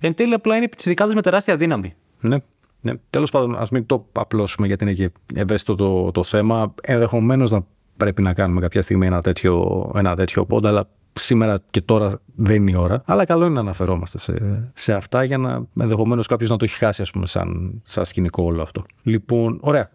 εν 0.00 0.14
τέλει 0.14 0.34
απλά 0.34 0.56
είναι 0.56 0.68
πιτσιρικάδε 0.68 1.14
με 1.14 1.22
τεράστια 1.22 1.56
δύναμη. 1.56 1.94
Ναι. 2.20 2.36
Ναι. 2.80 2.92
Τέλος 3.10 3.30
πάντων, 3.30 3.56
ας 3.56 3.70
μην 3.70 3.86
το 3.86 4.06
απλώσουμε 4.12 4.66
γιατί 4.66 4.84
είναι 4.84 4.92
και 4.92 5.10
ευαίσθητο 5.34 5.74
το, 5.74 6.10
το 6.10 6.24
θέμα. 6.24 6.74
Ενδεχομένως 6.82 7.50
να 7.50 7.60
πρέπει 7.96 8.22
να 8.22 8.32
κάνουμε 8.32 8.60
κάποια 8.60 8.82
στιγμή 8.82 9.06
ένα 9.06 9.22
τέτοιο, 9.22 9.90
ένα 9.94 10.16
τέτοιο 10.16 10.46
πόντα, 10.46 10.68
αλλά 10.68 10.88
σήμερα 11.12 11.58
και 11.70 11.80
τώρα 11.80 12.20
δεν 12.34 12.56
είναι 12.56 12.70
η 12.70 12.74
ώρα. 12.74 13.02
Αλλά 13.06 13.24
καλό 13.24 13.44
είναι 13.44 13.54
να 13.54 13.60
αναφερόμαστε 13.60 14.18
σε, 14.18 14.34
σε 14.74 14.92
αυτά 14.92 15.24
για 15.24 15.38
να 15.38 15.66
ενδεχομένως 15.80 16.26
κάποιος 16.26 16.50
να 16.50 16.56
το 16.56 16.64
έχει 16.64 16.76
χάσει, 16.76 17.02
ας 17.02 17.10
πούμε, 17.10 17.26
σαν, 17.26 17.80
σαν 17.84 18.04
σκηνικό 18.04 18.42
όλο 18.42 18.62
αυτό. 18.62 18.84
Λοιπόν, 19.02 19.58
ωραία. 19.60 19.90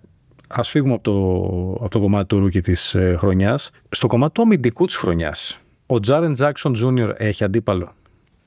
Α 0.47 0.63
φύγουμε 0.63 0.93
από 0.93 1.03
το, 1.03 1.13
από 1.83 1.89
το 1.89 1.99
κομμάτι 1.99 2.27
του 2.27 2.39
rookie 2.39 2.61
της 2.61 2.95
ε, 2.95 3.15
χρονιάς. 3.19 3.69
Στο 3.89 4.07
κομμάτι 4.07 4.33
του 4.33 4.41
αμυντικού 4.41 4.85
της 4.85 4.95
χρονιάς, 4.95 5.59
ο 5.85 5.99
Τζάρεν 5.99 6.33
Τζάξον 6.33 6.75
Jr. 6.83 7.11
έχει 7.17 7.43
αντίπαλο. 7.43 7.93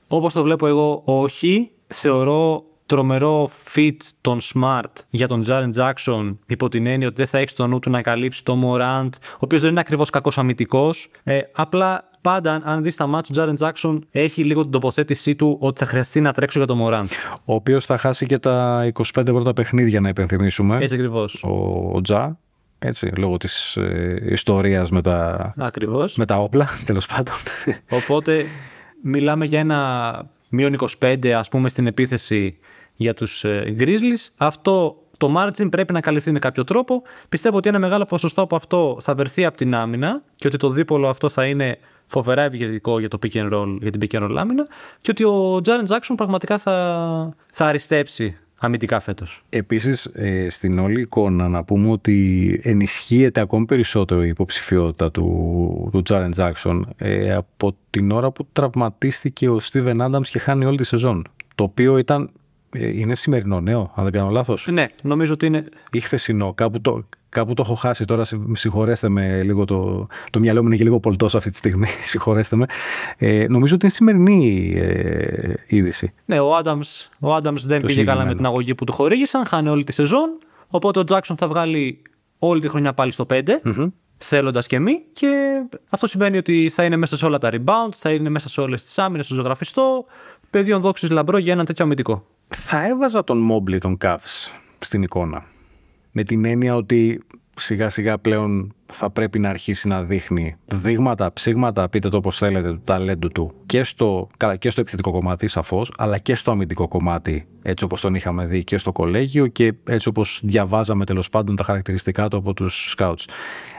Όπως 0.07 0.33
το 0.33 0.43
βλέπω 0.43 0.67
εγώ, 0.67 1.01
όχι. 1.05 1.71
Θεωρώ 1.87 2.63
τρομερό 2.89 3.49
fit 3.73 3.97
τον 4.21 4.39
Smart 4.53 4.93
για 5.09 5.27
τον 5.27 5.43
Jaren 5.47 5.71
Jackson 5.75 6.37
υπό 6.45 6.69
την 6.69 6.85
έννοια 6.85 7.07
ότι 7.07 7.15
δεν 7.15 7.27
θα 7.27 7.37
έχει 7.37 7.55
το 7.55 7.67
νου 7.67 7.79
του 7.79 7.89
να 7.89 8.01
καλύψει 8.01 8.43
τον 8.43 8.63
Morant, 8.65 9.09
ο 9.33 9.37
οποίος 9.39 9.61
δεν 9.61 9.71
είναι 9.71 9.79
ακριβώς 9.79 10.09
κακός 10.09 10.37
αμυντικός. 10.37 11.09
Ε, 11.23 11.39
απλά 11.53 12.09
πάντα, 12.21 12.61
αν 12.63 12.83
δεις 12.83 12.95
τα 12.95 13.07
μάτια 13.07 13.35
του 13.35 13.41
Jaren 13.41 13.67
Jackson, 13.67 13.99
έχει 14.11 14.43
λίγο 14.43 14.61
την 14.61 14.71
τοποθέτησή 14.71 15.35
του 15.35 15.57
ότι 15.59 15.79
θα 15.79 15.85
χρειαστεί 15.85 16.21
να 16.21 16.31
τρέξω 16.31 16.57
για 16.57 16.67
τον 16.67 16.79
Morant. 16.81 17.07
Ο 17.45 17.53
οποίος 17.53 17.85
θα 17.85 17.97
χάσει 17.97 18.25
και 18.25 18.37
τα 18.37 18.87
25 18.93 19.25
πρώτα 19.25 19.53
παιχνίδια, 19.53 20.01
να 20.01 20.09
υπενθυμίσουμε. 20.09 20.77
Έτσι 20.81 20.95
ακριβώς. 20.95 21.43
Ο, 21.43 21.91
ο 21.93 22.01
Τζα. 22.01 22.37
Έτσι, 22.79 23.11
λόγω 23.17 23.37
της 23.37 23.77
ε, 23.77 24.17
ιστορίας 24.25 24.89
με 24.89 25.01
τα, 25.01 25.53
Ακριβώς. 25.57 26.15
με 26.15 26.25
τα 26.25 26.37
όπλα, 26.37 26.67
τέλος 26.85 27.05
πάντων. 27.05 27.35
Οπότε, 27.89 28.45
μιλάμε 29.03 29.45
για 29.45 29.59
ένα 29.59 30.29
μείον 30.49 30.77
25, 30.99 31.27
ας 31.27 31.49
πούμε, 31.49 31.69
στην 31.69 31.87
επίθεση 31.87 32.57
για 32.99 33.13
τους 33.13 33.43
ε, 33.43 33.75
Grizzlies. 33.79 34.33
Αυτό 34.37 35.03
το 35.17 35.33
margin 35.37 35.67
πρέπει 35.71 35.93
να 35.93 36.01
καλυφθεί 36.01 36.31
με 36.31 36.39
κάποιο 36.39 36.63
τρόπο. 36.63 37.01
Πιστεύω 37.29 37.57
ότι 37.57 37.69
ένα 37.69 37.79
μεγάλο 37.79 38.05
ποσοστό 38.05 38.41
από 38.41 38.55
αυτό 38.55 38.97
θα 39.01 39.15
βερθεί 39.15 39.45
από 39.45 39.57
την 39.57 39.75
άμυνα 39.75 40.21
και 40.35 40.47
ότι 40.47 40.57
το 40.57 40.69
δίπολο 40.69 41.09
αυτό 41.09 41.29
θα 41.29 41.45
είναι 41.45 41.77
φοβερά 42.05 42.41
επικεντρικό 42.41 42.99
για 42.99 43.07
το 43.07 43.19
pick 43.21 43.31
and 43.31 43.53
roll, 43.53 43.77
για 43.81 43.91
την 43.91 44.01
pick 44.03 44.19
and 44.19 44.23
roll 44.23 44.35
άμυνα 44.37 44.67
και 45.01 45.11
ότι 45.11 45.23
ο 45.23 45.61
Jaren 45.65 45.87
Jackson 45.87 46.13
πραγματικά 46.15 46.57
θα, 46.57 47.35
θα 47.51 47.65
αριστέψει 47.65 48.37
αμυντικά 48.59 48.99
φέτος. 48.99 49.43
Επίσης, 49.49 50.05
ε, 50.05 50.49
στην 50.49 50.79
όλη 50.79 51.01
εικόνα 51.01 51.47
να 51.47 51.63
πούμε 51.63 51.91
ότι 51.91 52.59
ενισχύεται 52.63 53.41
ακόμη 53.41 53.65
περισσότερο 53.65 54.23
η 54.23 54.27
υποψηφιότητα 54.27 55.11
του, 55.11 55.89
του 55.91 56.01
Jaren 56.09 56.31
Jackson 56.35 56.81
ε, 56.97 57.33
από 57.33 57.75
την 57.89 58.11
ώρα 58.11 58.31
που 58.31 58.47
τραυματίστηκε 58.51 59.49
ο 59.49 59.59
Steven 59.71 59.97
Adams 59.97 60.27
και 60.29 60.39
χάνει 60.39 60.65
όλη 60.65 60.77
τη 60.77 60.83
σεζόν. 60.83 61.27
Το 61.55 61.63
οποίο 61.63 61.97
ήταν 61.97 62.23
ε, 62.23 62.29
είναι 62.73 63.15
σημερινό 63.15 63.59
νέο, 63.59 63.91
αν 63.95 64.03
δεν 64.03 64.13
κάνω 64.13 64.29
λάθος; 64.29 64.67
Ναι, 64.71 64.87
νομίζω 65.01 65.33
ότι 65.33 65.45
είναι. 65.45 65.63
Ή 65.91 65.99
χθεσινό. 65.99 66.53
Κάπου 66.53 66.81
το, 66.81 67.03
κάπου 67.29 67.53
το 67.53 67.61
έχω 67.65 67.75
χάσει 67.75 68.05
τώρα. 68.05 68.23
Συγχωρέστε 68.51 69.09
με 69.09 69.43
λίγο. 69.43 69.65
Το, 69.65 70.07
το 70.29 70.39
μυαλό 70.39 70.61
μου 70.61 70.67
είναι 70.67 70.75
και 70.75 70.83
λίγο 70.83 70.99
πολτός 70.99 71.35
αυτή 71.35 71.49
τη 71.49 71.57
στιγμή. 71.57 71.87
Συγχωρέστε 72.11 72.55
με. 72.55 72.65
Ε, 73.17 73.45
νομίζω 73.49 73.75
ότι 73.75 73.85
είναι 73.85 73.93
σημερινή 73.93 74.73
ε, 74.75 75.53
είδηση. 75.67 76.13
Ναι, 76.25 76.39
ο 76.39 76.55
Άνταμ 76.55 76.79
ο 77.19 77.35
Adams 77.35 77.61
δεν 77.65 77.81
το 77.81 77.87
πήγε 77.87 78.03
καλά 78.03 78.25
με 78.25 78.35
την 78.35 78.45
αγωγή 78.45 78.75
που 78.75 78.83
του 78.83 78.93
χορήγησαν. 78.93 79.45
Χάνει 79.45 79.69
όλη 79.69 79.83
τη 79.83 79.91
σεζόν. 79.93 80.29
Οπότε 80.67 80.99
ο 80.99 81.03
Τζάξον 81.03 81.37
θα 81.37 81.47
βγάλει 81.47 82.01
όλη 82.39 82.61
τη 82.61 82.67
χρονιά 82.67 82.93
πάλι 82.93 83.11
στο 83.11 83.25
5. 83.29 83.41
mm 83.63 83.91
Θέλοντας 84.21 84.67
και 84.67 84.79
μη, 84.79 85.01
και 85.11 85.61
αυτό 85.89 86.07
σημαίνει 86.07 86.37
ότι 86.37 86.69
θα 86.69 86.83
είναι 86.83 86.95
μέσα 86.95 87.17
σε 87.17 87.25
όλα 87.25 87.37
τα 87.37 87.49
rebound, 87.53 87.89
θα 87.95 88.11
είναι 88.11 88.29
μέσα 88.29 88.49
σε 88.49 88.61
όλες 88.61 88.83
τις 88.83 88.97
άμυνες, 88.97 89.25
στο 89.25 89.35
ζωγραφιστό. 89.35 90.05
Πεδίων 90.49 90.81
δόξης 90.81 91.09
λαμπρό 91.09 91.37
για 91.37 91.53
ένα 91.53 91.65
τέτοιο 91.65 91.85
αμυντικό 91.85 92.25
θα 92.71 92.87
έβαζα 92.87 93.23
τον 93.23 93.37
Μόμπλη 93.37 93.77
των 93.77 93.97
Cavs 94.01 94.51
στην 94.77 95.01
εικόνα. 95.03 95.45
Με 96.11 96.23
την 96.23 96.45
έννοια 96.45 96.75
ότι 96.75 97.23
σιγά 97.59 97.89
σιγά 97.89 98.17
πλέον 98.17 98.73
θα 98.85 99.09
πρέπει 99.09 99.39
να 99.39 99.49
αρχίσει 99.49 99.87
να 99.87 100.03
δείχνει 100.03 100.55
δείγματα, 100.65 101.33
ψήγματα, 101.33 101.89
πείτε 101.89 102.09
το 102.09 102.17
όπως 102.17 102.37
θέλετε, 102.37 102.69
του 102.69 102.81
ταλέντου 102.83 103.27
του 103.27 103.53
και 103.65 103.83
στο, 103.83 104.27
και 104.59 104.69
στο 104.69 104.81
επιθετικό 104.81 105.11
κομμάτι 105.11 105.47
σαφώς, 105.47 105.91
αλλά 105.97 106.17
και 106.17 106.35
στο 106.35 106.51
αμυντικό 106.51 106.87
κομμάτι 106.87 107.47
έτσι 107.61 107.83
όπως 107.83 108.01
τον 108.01 108.15
είχαμε 108.15 108.45
δει 108.45 108.63
και 108.63 108.77
στο 108.77 108.91
κολέγιο 108.91 109.47
και 109.47 109.73
έτσι 109.87 110.07
όπως 110.07 110.41
διαβάζαμε 110.43 111.05
τέλος 111.05 111.29
πάντων 111.29 111.55
τα 111.55 111.63
χαρακτηριστικά 111.63 112.27
του 112.27 112.37
από 112.37 112.53
τους 112.53 112.95
scouts. 112.97 113.25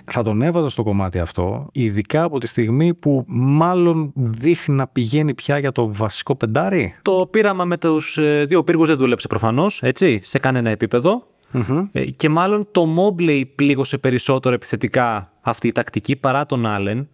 Θα 0.04 0.22
τον 0.22 0.42
έβαζα 0.42 0.68
στο 0.68 0.82
κομμάτι 0.82 1.18
αυτό, 1.18 1.66
ειδικά 1.72 2.22
από 2.22 2.38
τη 2.40 2.46
στιγμή 2.46 2.94
που 2.94 3.24
μάλλον 3.28 4.12
δείχνει 4.14 4.74
να 4.74 4.86
πηγαίνει 4.86 5.34
πια 5.34 5.58
για 5.58 5.72
το 5.72 5.94
βασικό 5.94 6.36
πεντάρι. 6.36 6.94
Το 7.02 7.28
πείραμα 7.30 7.64
με 7.64 7.78
τους 7.78 8.18
ε, 8.18 8.44
δύο 8.48 8.64
πύργους 8.64 8.88
δεν 8.88 8.96
δούλεψε 8.96 9.26
προφανώς, 9.26 9.82
έτσι, 9.82 10.20
σε 10.22 10.38
κανένα 10.38 10.70
επίπεδο. 10.70 11.29
Ε, 11.92 12.04
και 12.04 12.28
μάλλον 12.28 12.68
το 12.70 12.88
Mobley 12.96 13.42
πλήγωσε 13.54 13.98
περισσότερο 13.98 14.54
επιθετικά 14.54 15.32
αυτή 15.40 15.68
η 15.68 15.72
τακτική 15.72 16.16
παρά 16.16 16.46
τον 16.46 16.64
Allen. 16.66 17.06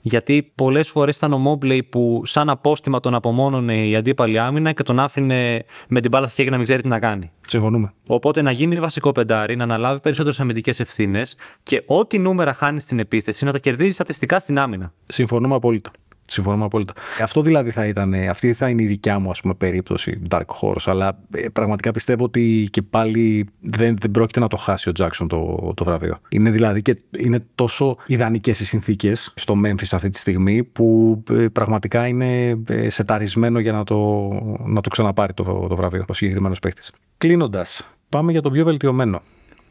Γιατί 0.00 0.52
πολλές 0.54 0.88
φορές 0.88 1.16
ήταν 1.16 1.32
ο 1.32 1.42
Mobley 1.46 1.80
που, 1.88 2.22
σαν 2.24 2.50
απόστημα, 2.50 3.00
τον 3.00 3.14
απομόνωνε 3.14 3.86
η 3.86 3.96
αντίπαλη 3.96 4.38
άμυνα 4.38 4.72
και 4.72 4.82
τον 4.82 5.00
άφηνε 5.00 5.64
με 5.88 6.00
την 6.00 6.10
μπάλα 6.10 6.26
στα 6.26 6.34
χέρια 6.34 6.50
να 6.50 6.56
μην 6.56 6.66
ξέρει 6.66 6.82
τι 6.82 6.88
να 6.88 6.98
κάνει. 6.98 7.30
Συμφωνούμε. 7.46 7.92
Οπότε 8.06 8.42
να 8.42 8.50
γίνει 8.50 8.80
βασικό 8.80 9.12
πεντάρι, 9.12 9.56
να 9.56 9.62
αναλάβει 9.62 10.00
περισσότερες 10.00 10.40
αμυντικές 10.40 10.80
ευθύνες 10.80 11.36
και 11.62 11.82
ό,τι 11.86 12.18
νούμερα 12.18 12.52
χάνει 12.52 12.80
στην 12.80 12.98
επίθεση 12.98 13.44
να 13.44 13.52
τα 13.52 13.58
κερδίζει 13.58 13.90
στατιστικά 13.90 14.38
στην 14.38 14.58
άμυνα. 14.58 14.92
Συμφωνούμε 15.06 15.54
απόλυτα. 15.54 15.90
Συμφωνούμε 16.26 16.64
απόλυτα. 16.64 16.92
Αυτό 17.22 17.42
δηλαδή 17.42 17.70
θα 17.70 17.86
ήταν, 17.86 18.14
αυτή 18.14 18.52
θα 18.52 18.68
είναι 18.68 18.82
η 18.82 18.86
δικιά 18.86 19.18
μου 19.18 19.30
ας 19.30 19.40
πούμε, 19.40 19.54
περίπτωση 19.54 20.22
Dark 20.28 20.46
Horse, 20.60 20.84
αλλά 20.84 21.18
ε, 21.30 21.48
πραγματικά 21.48 21.92
πιστεύω 21.92 22.24
ότι 22.24 22.68
και 22.70 22.82
πάλι 22.82 23.48
δεν, 23.60 23.96
δεν 24.00 24.10
πρόκειται 24.10 24.40
να 24.40 24.48
το 24.48 24.56
χάσει 24.56 24.88
ο 24.88 24.92
Jackson 24.98 25.26
το, 25.28 25.72
το 25.76 25.84
βραβείο. 25.84 26.18
Είναι 26.28 26.50
δηλαδή 26.50 26.82
και 26.82 27.02
είναι 27.18 27.44
τόσο 27.54 27.96
ιδανικές 28.06 28.60
οι 28.60 28.64
συνθήκες 28.64 29.32
στο 29.34 29.54
Memphis 29.64 29.88
αυτή 29.92 30.08
τη 30.08 30.18
στιγμή 30.18 30.64
που 30.64 31.22
ε, 31.30 31.46
πραγματικά 31.52 32.06
είναι 32.06 32.58
ε, 32.68 32.88
σεταρισμένο 32.88 33.58
για 33.58 33.72
να 33.72 33.84
το, 33.84 34.28
να 34.64 34.80
το 34.80 34.88
ξαναπάρει 34.88 35.32
το, 35.32 35.66
το 35.68 35.76
βραβείο 35.76 36.04
ο 36.08 36.12
συγκεκριμένος 36.12 36.58
παίχτη. 36.58 36.82
Κλείνοντας, 37.18 37.90
πάμε 38.08 38.32
για 38.32 38.42
το 38.42 38.50
πιο 38.50 38.64
βελτιωμένο 38.64 39.22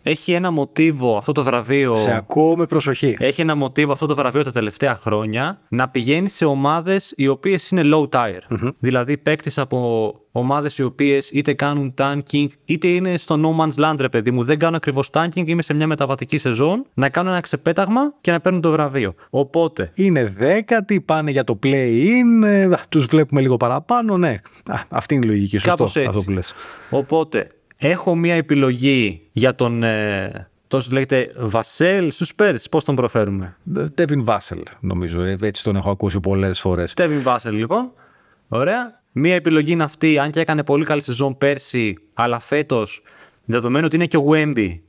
έχει 0.08 0.32
ένα 0.32 0.52
μοτίβο 0.52 1.18
αυτό 1.18 1.32
το 1.32 1.44
βραβείο. 1.44 1.96
Σε 1.96 2.16
ακούω 2.16 2.56
με 2.56 2.66
προσοχή. 2.66 3.16
Έχει 3.20 3.42
ένα 3.42 3.56
μοτίβο 3.56 3.92
αυτό 3.92 4.06
το 4.06 4.16
βραβείο 4.16 4.44
τα 4.44 4.52
τελευταία 4.52 4.96
χρόνια 4.96 5.60
να 5.70 5.90
πηγαίνει 5.90 6.30
σε 6.30 6.46
ομάδες 6.46 7.14
οι 7.16 7.28
οποίες 7.28 7.70
είναι 7.70 7.82
low 7.86 8.10
tire. 8.10 8.64
mm 8.64 8.72
Δηλαδή 8.80 9.18
παίκτες 9.18 9.58
από 9.58 10.14
ομάδες 10.32 10.78
οι 10.78 10.84
οποίες 10.84 11.30
είτε 11.30 11.54
κάνουν 11.54 11.94
tanking 11.98 12.48
είτε 12.66 12.88
είναι 12.88 13.18
στο 13.18 13.40
no 13.44 13.62
man's 13.62 13.84
land, 13.84 13.96
ρε 14.00 14.10
παιδί 14.10 14.32
μου. 14.32 14.44
Δεν 14.44 14.60
κάνουν 14.60 14.76
ακριβώς 14.76 15.10
tanking, 15.14 15.48
είμαι 15.48 15.62
σε 15.62 15.74
μια 15.74 15.88
μεταβατική 15.88 16.38
σεζόν, 16.38 16.86
να 16.94 17.10
κάνουν 17.10 17.32
ένα 17.32 17.42
ξεπέταγμα 17.42 18.14
και 18.22 18.32
να 18.32 18.40
παίρνουν 18.40 18.62
το 18.62 18.72
βραβείο. 18.72 19.14
Οπότε. 19.30 19.92
Είναι 19.94 20.34
δέκατοι, 20.38 21.02
πάνε 21.02 21.32
για 21.32 21.44
το 21.44 21.60
play-in, 21.64 22.46
ε, 22.46 22.70
τους 22.90 23.06
βλέπουμε 23.06 23.42
λίγο 23.42 23.58
παραπάνω, 23.58 24.18
ναι. 24.18 24.36
Α, 24.66 24.80
αυτή 24.90 25.14
είναι 25.14 25.26
η 25.26 25.30
λογική, 25.30 25.58
σωστό 25.58 25.84
αυτό 25.84 26.22
που 26.26 26.32
λες. 26.32 26.54
Οπότε 26.90 27.48
έχω 27.78 28.16
μία 28.16 28.36
επιλογή 28.36 29.22
για 29.32 29.56
τον. 29.56 29.84
Ε, 29.84 30.50
τόσο 30.68 30.90
λέγεται 30.92 31.34
Βασέλ 31.38 32.12
στους 32.12 32.36
Πέρσι. 32.36 32.70
Πώς 32.70 32.84
τον 32.84 32.96
προφέρουμε; 32.96 33.58
Τέβιν 33.94 34.24
Βάσελ, 34.24 34.62
νομίζω. 34.80 35.22
Ε, 35.22 35.38
έτσι 35.42 35.64
τον 35.64 35.76
έχω 35.76 35.90
ακούσει 35.90 36.20
πολλές 36.20 36.60
φορές. 36.60 36.94
Τέβιν 36.94 37.22
Βάσελ, 37.22 37.56
λοιπόν. 37.56 37.92
Ωραία. 38.48 39.04
Μία 39.18 39.36
επιλογή 39.36 39.72
είναι 39.72 39.84
αυτή, 39.84 40.20
αν 40.20 40.32
και 40.32 40.40
έκανε 40.40 40.64
πολύ 40.64 40.86
καλή 40.86 41.02
σεζόν 41.02 41.38
πέρσι, 41.38 41.98
αλλά 42.14 42.40
φέτος, 42.40 43.02
δεδομένου 43.46 43.86
ότι 43.86 43.96
είναι 43.96 44.06
και 44.06 44.18
ο 44.18 44.20
Γουέμπι, 44.20 44.84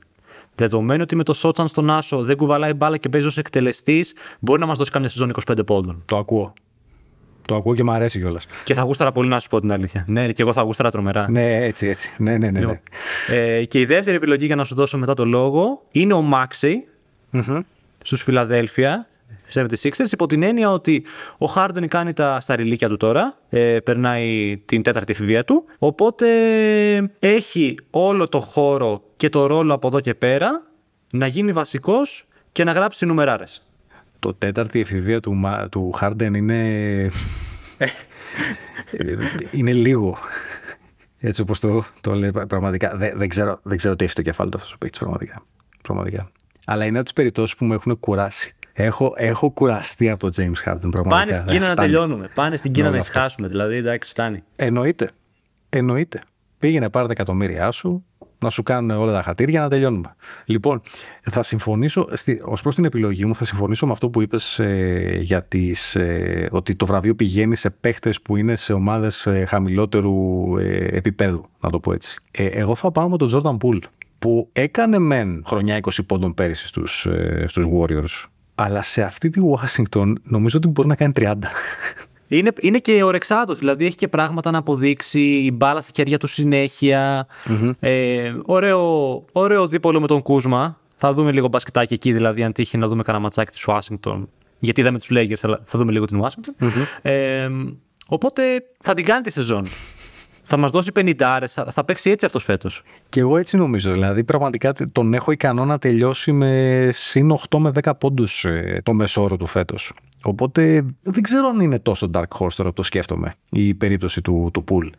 δεδομένου 0.55 1.01
ότι 1.01 1.15
με 1.15 1.23
το 1.23 1.33
Σότσαν 1.33 1.67
στον 1.67 1.89
Άσο 1.89 2.21
δεν 2.21 2.37
κουβαλάει 2.37 2.73
μπάλα 2.73 2.97
και 2.97 3.09
παίζει 3.09 3.27
ως 3.27 3.37
εκτελεστής, 3.37 4.13
μπορεί 4.39 4.59
να 4.59 4.65
μας 4.65 4.77
δώσει 4.77 4.91
καμιά 4.91 5.09
σεζόν 5.09 5.31
25 5.47 5.65
πόντων. 5.65 6.01
Το 6.05 6.17
ακούω. 6.17 6.53
Το 7.47 7.55
ακούω 7.55 7.75
και 7.75 7.83
μου 7.83 7.91
αρέσει 7.91 8.19
κιόλας. 8.19 8.45
Και 8.63 8.73
θα 8.73 8.81
γούσταρα 8.81 9.11
πολύ 9.11 9.29
να 9.29 9.39
σου 9.39 9.49
πω 9.49 9.59
την 9.59 9.71
αλήθεια. 9.71 10.05
Ναι, 10.07 10.31
και 10.31 10.41
εγώ 10.41 10.53
θα 10.53 10.61
γούσταρα 10.61 10.91
τρομερά. 10.91 11.29
Ναι, 11.29 11.65
έτσι, 11.65 11.87
έτσι. 11.87 12.15
Ναι, 12.17 12.31
ναι, 12.31 12.37
ναι. 12.37 12.49
ναι. 12.51 12.59
Λοιπόν, 12.59 12.79
ε, 13.27 13.65
και 13.65 13.79
η 13.79 13.85
δεύτερη 13.85 14.15
επιλογή 14.15 14.45
για 14.45 14.55
να 14.55 14.63
σου 14.63 14.75
δώσω 14.75 14.97
μετά 14.97 15.13
το 15.13 15.25
λόγο 15.25 15.81
είναι 15.91 16.13
ο 16.13 16.21
Μάξι 16.21 16.83
mm-hmm. 17.33 17.59
στους 18.03 18.23
Φιλαδέλφια. 18.23 19.07
76ers 19.53 20.11
υπό 20.11 20.25
την 20.25 20.43
έννοια 20.43 20.71
ότι 20.71 21.05
ο 21.37 21.45
Χάρντον 21.45 21.87
κάνει 21.87 22.13
τα 22.13 22.39
σταριλίκια 22.39 22.89
του 22.89 22.97
τώρα, 22.97 23.37
ε, 23.49 23.79
περνάει 23.83 24.57
την 24.65 24.81
τέταρτη 24.81 25.11
εφηβεία 25.11 25.43
του, 25.43 25.63
οπότε 25.77 26.27
έχει 27.19 27.75
όλο 27.89 28.27
το 28.27 28.39
χώρο 28.39 29.03
και 29.15 29.29
το 29.29 29.45
ρόλο 29.45 29.73
από 29.73 29.87
εδώ 29.87 29.99
και 29.99 30.13
πέρα 30.13 30.63
να 31.11 31.27
γίνει 31.27 31.51
βασικός 31.51 32.27
και 32.51 32.63
να 32.63 32.71
γράψει 32.71 33.05
νουμεράρες 33.05 33.66
το 34.19 34.33
τέταρτη 34.33 34.79
εφηβεία 34.79 35.19
του, 35.19 35.41
του 35.71 35.91
Χάρντεν 35.91 36.33
είναι. 36.33 36.61
είναι 39.51 39.71
λίγο. 39.71 40.17
Έτσι 41.19 41.41
όπως 41.41 41.59
το, 41.59 41.83
το 42.01 42.13
λέει 42.13 42.31
πραγματικά. 42.47 42.97
Δεν, 42.97 43.17
δεν, 43.17 43.29
ξέρω, 43.29 43.59
δεν 43.63 43.77
ξέρω 43.77 43.95
τι 43.95 44.03
έχει 44.03 44.11
στο 44.13 44.21
κεφάλι 44.21 44.49
του 44.49 44.57
αυτός 44.57 44.73
ο 44.73 44.77
παίκτης 44.77 44.99
πραγματικά. 44.99 45.43
πραγματικά. 45.81 46.31
Αλλά 46.65 46.85
είναι 46.85 46.95
από 46.95 47.03
τις 47.03 47.13
περιπτώσεις 47.13 47.55
που 47.55 47.65
με 47.65 47.75
έχουν 47.75 47.99
κουράσει. 47.99 48.55
Έχω, 48.73 49.13
έχω 49.15 49.49
κουραστεί 49.49 50.09
από 50.09 50.29
το 50.29 50.33
James 50.35 50.69
Harden 50.69 50.89
πραγματικά. 50.91 51.09
Πάνε 51.09 51.31
στην 51.33 51.47
Κίνα 51.47 51.67
να 51.67 51.75
τελειώνουμε. 51.75 52.29
Πάνε 52.33 52.55
στην 52.55 52.71
Κίνα 52.71 52.89
να 52.89 52.97
ησυχάσουμε. 52.97 53.47
Δηλαδή, 53.47 53.75
εντάξει, 53.75 54.09
φτάνει. 54.09 54.43
Εννοείται. 54.55 55.09
Εννοείται. 55.69 56.21
Πήγαινε 56.59 56.89
πάρε 56.89 57.05
τα 57.05 57.11
εκατομμύρια 57.11 57.71
σου, 57.71 58.05
να 58.39 58.49
σου 58.49 58.63
κάνουν 58.63 58.97
όλα 58.97 59.13
τα 59.13 59.21
χατήρια 59.21 59.61
να 59.61 59.69
τελειώνουμε. 59.69 60.15
Λοιπόν, 60.45 60.81
θα 61.21 61.43
συμφωνήσω, 61.43 62.07
ως 62.43 62.61
προς 62.61 62.75
την 62.75 62.85
επιλογή 62.85 63.25
μου, 63.25 63.35
θα 63.35 63.45
συμφωνήσω 63.45 63.85
με 63.85 63.91
αυτό 63.91 64.09
που 64.09 64.21
είπες 64.21 64.59
ε, 64.59 65.17
για 65.21 65.43
τις, 65.43 65.95
ε, 65.95 66.47
ότι 66.51 66.75
το 66.75 66.85
βραβείο 66.85 67.15
πηγαίνει 67.15 67.55
σε 67.55 67.69
παίχτες 67.69 68.21
που 68.21 68.35
είναι 68.35 68.55
σε 68.55 68.73
ομάδες 68.73 69.25
ε, 69.25 69.45
χαμηλότερου 69.45 70.57
ε, 70.57 70.85
επίπεδου, 70.91 71.45
να 71.59 71.69
το 71.69 71.79
πω 71.79 71.93
έτσι. 71.93 72.19
Ε, 72.31 72.45
εγώ 72.45 72.75
θα 72.75 72.91
πάω 72.91 73.09
με 73.09 73.17
τον 73.17 73.29
Jordan 73.33 73.57
Poole, 73.57 73.83
που 74.19 74.49
έκανε 74.53 74.99
μεν 74.99 75.43
χρονιά 75.47 75.79
20 75.81 75.89
πόντων 76.05 76.33
πέρυσι 76.33 76.67
στους, 76.67 77.05
ε, 77.05 77.45
στους 77.47 77.65
Warriors, 77.73 78.27
αλλά 78.55 78.81
σε 78.81 79.01
αυτή 79.03 79.29
τη 79.29 79.41
Washington 79.43 80.13
νομίζω 80.23 80.57
ότι 80.57 80.67
μπορεί 80.67 80.87
να 80.87 80.95
κάνει 80.95 81.13
30. 81.15 81.33
Είναι, 82.27 82.51
είναι 82.61 82.77
και 82.77 83.03
ορεξάτο, 83.03 83.53
δηλαδή 83.53 83.85
έχει 83.85 83.95
και 83.95 84.07
πράγματα 84.07 84.51
να 84.51 84.57
αποδείξει, 84.57 85.19
η 85.19 85.51
μπάλα 85.53 85.81
στα 85.81 85.91
χέρια 85.95 86.17
του 86.17 86.27
συνεχεια 86.27 87.27
Ε, 87.79 88.33
ωραίο, 88.45 89.25
ωραίο 89.31 89.67
δίπολο 89.67 89.99
με 89.99 90.07
τον 90.07 90.21
Κούσμα. 90.21 90.79
Θα 90.95 91.13
δούμε 91.13 91.31
λίγο 91.31 91.47
μπασκετάκι 91.47 91.93
εκεί, 91.93 92.11
δηλαδή, 92.11 92.43
αν 92.43 92.51
τύχει 92.51 92.77
να 92.77 92.87
δούμε 92.87 93.03
κανένα 93.03 93.23
ματσάκι 93.23 93.51
της 93.51 93.67
Ουάσιγκτον. 93.67 94.29
Γιατί 94.59 94.81
είδαμε 94.81 94.97
τους 94.97 95.09
Lakers, 95.11 95.39
αλλά 95.41 95.61
θα 95.63 95.79
δούμε 95.79 95.91
λίγο 95.91 96.05
την 96.05 96.19
ουασιγκτον 96.19 96.55
Ε, 97.01 97.49
οπότε 98.07 98.41
θα 98.79 98.93
την 98.93 99.05
κάνει 99.05 99.21
τη 99.21 99.31
σεζόν. 99.31 99.67
Θα 100.49 100.57
μας 100.57 100.71
δώσει 100.71 100.91
50 100.95 101.13
άρε, 101.19 101.47
θα 101.47 101.83
παίξει 101.85 102.09
έτσι 102.09 102.25
αυτός 102.25 102.43
φέτος. 102.43 102.83
Και 103.09 103.19
εγώ 103.19 103.37
έτσι 103.37 103.57
νομίζω. 103.57 103.91
Δηλαδή, 103.91 104.23
πραγματικά 104.23 104.73
τον 104.91 105.13
έχω 105.13 105.31
ικανό 105.31 105.65
να 105.65 105.77
τελειώσει 105.77 106.31
με 106.31 106.89
συν 106.91 107.31
8 107.49 107.57
με 107.57 107.71
10 107.83 107.91
πόντους 107.99 108.45
ε, 108.45 108.81
το 108.83 108.93
μεσόρο 108.93 109.37
του 109.37 109.45
φέτος. 109.45 109.93
Οπότε 110.23 110.85
δεν 111.01 111.23
ξέρω 111.23 111.47
αν 111.47 111.59
είναι 111.59 111.79
τόσο 111.79 112.09
dark 112.13 112.37
horse 112.39 112.53
τώρα 112.55 112.69
που 112.69 112.75
το 112.75 112.83
σκέφτομαι 112.83 113.33
η 113.51 113.73
περίπτωση 113.73 114.21
του, 114.21 114.49
του 114.53 114.63
Pool. 114.69 114.89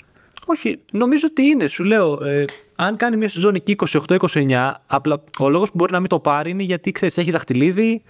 Όχι, 0.47 0.79
νομίζω 0.93 1.27
ότι 1.31 1.43
είναι. 1.43 1.67
Σου 1.67 1.85
λέω, 1.85 2.25
ε, 2.25 2.45
αν 2.77 2.97
κάνει 2.97 3.17
μια 3.17 3.29
σεζόν 3.29 3.55
εκεί 3.55 3.77
28-29, 4.09 4.73
απλά 4.87 5.23
ο 5.39 5.49
λόγος 5.49 5.69
που 5.69 5.75
μπορεί 5.77 5.93
να 5.93 6.01
μην 6.01 6.09
το 6.09 6.21
πάρει 6.21 6.51
είναι 6.51 6.63
γιατί 6.63 6.93
ξέρεις, 6.93 7.19
έχει 7.19 7.31
δαχτυλίδι, 7.31 8.03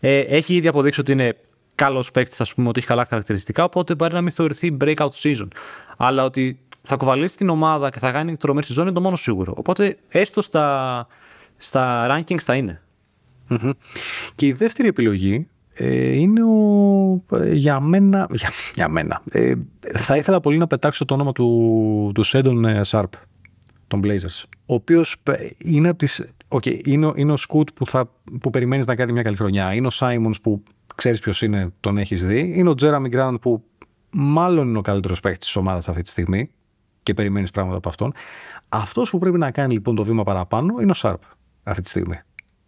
ε, 0.00 0.18
έχει 0.18 0.54
ήδη 0.54 0.68
αποδείξει 0.68 1.00
ότι 1.00 1.12
είναι 1.12 1.36
καλός 1.78 2.10
παίκτης, 2.10 2.40
ας 2.40 2.54
πούμε, 2.54 2.68
ότι 2.68 2.78
έχει 2.78 2.88
καλά 2.88 3.06
χαρακτηριστικά, 3.08 3.64
οπότε 3.64 3.94
μπορεί 3.94 4.14
να 4.14 4.20
μην 4.20 4.32
θεωρηθεί 4.32 4.76
breakout 4.80 5.08
season. 5.22 5.48
Αλλά 6.00 6.24
ότι 6.24 6.58
θα 6.82 6.96
κουβαλήσει 6.96 7.36
την 7.36 7.48
ομάδα 7.48 7.90
και 7.90 7.98
θα 7.98 8.12
κάνει 8.12 8.36
τρομερή 8.36 8.66
σεζόν 8.66 8.84
είναι 8.84 8.94
το 8.94 9.00
μόνο 9.00 9.16
σίγουρο. 9.16 9.54
Οπότε 9.56 9.98
έστω 10.08 10.42
στα, 10.42 11.06
στα 11.56 12.06
rankings 12.10 12.40
θα 12.40 12.56
ειναι 12.56 12.82
Και 14.34 14.46
η 14.46 14.52
δεύτερη 14.52 14.88
επιλογή 14.88 15.48
ε, 15.74 16.12
είναι 16.12 16.40
ο, 16.44 17.36
ε, 17.36 17.52
για 17.52 17.80
μένα, 17.80 18.26
για, 18.40 18.50
για 18.74 18.88
μένα. 18.88 19.22
Ε, 19.30 19.52
θα 19.94 20.16
ήθελα 20.16 20.40
πολύ 20.40 20.56
να 20.56 20.66
πετάξω 20.66 21.04
το 21.04 21.14
όνομα 21.14 21.32
του, 21.32 22.10
του 22.14 22.22
Σέντον 22.22 22.84
Σάρπ, 22.84 23.12
των 23.86 24.00
Blazers, 24.04 24.42
ο 24.66 24.74
οποίος 24.74 25.16
είναι 25.58 25.88
από 25.88 25.98
τις, 25.98 26.32
okay, 26.48 26.86
είναι, 26.86 27.12
είναι 27.14 27.32
ο 27.32 27.36
Σκούτ 27.36 27.68
που, 27.74 27.86
θα, 27.86 28.10
που 28.40 28.50
περιμένεις 28.50 28.86
να 28.86 28.94
κάνει 28.94 29.12
μια 29.12 29.22
καλή 29.22 29.36
χρονιά, 29.36 29.74
είναι 29.74 29.86
ο 29.86 29.90
Σάιμονς 29.90 30.40
που 30.40 30.62
ξέρεις 30.94 31.20
ποιος 31.20 31.42
είναι, 31.42 31.72
τον 31.80 31.98
έχεις 31.98 32.26
δει, 32.26 32.52
είναι 32.54 32.68
ο 32.68 32.74
Τζέραμι 32.74 33.08
Γκραντ 33.08 33.36
που 33.36 33.64
μάλλον 34.20 34.68
είναι 34.68 34.78
ο 34.78 34.80
καλύτερος 34.80 35.20
παίκτης 35.20 35.46
της 35.46 35.56
ομάδας 35.56 35.88
αυτή 35.88 36.02
τη 36.02 36.08
στιγμή 36.08 36.50
και 37.02 37.14
περιμένεις 37.14 37.50
πράγματα 37.50 37.76
από 37.76 37.88
αυτόν. 37.88 38.12
Αυτός 38.68 39.10
που 39.10 39.18
πρέπει 39.18 39.38
να 39.38 39.50
κάνει 39.50 39.72
λοιπόν 39.72 39.94
το 39.94 40.04
βήμα 40.04 40.22
παραπάνω 40.22 40.74
είναι 40.80 40.90
ο 40.90 40.94
Σάρπ 40.94 41.22
αυτή 41.62 41.82
τη 41.82 41.88
στιγμή. 41.88 42.20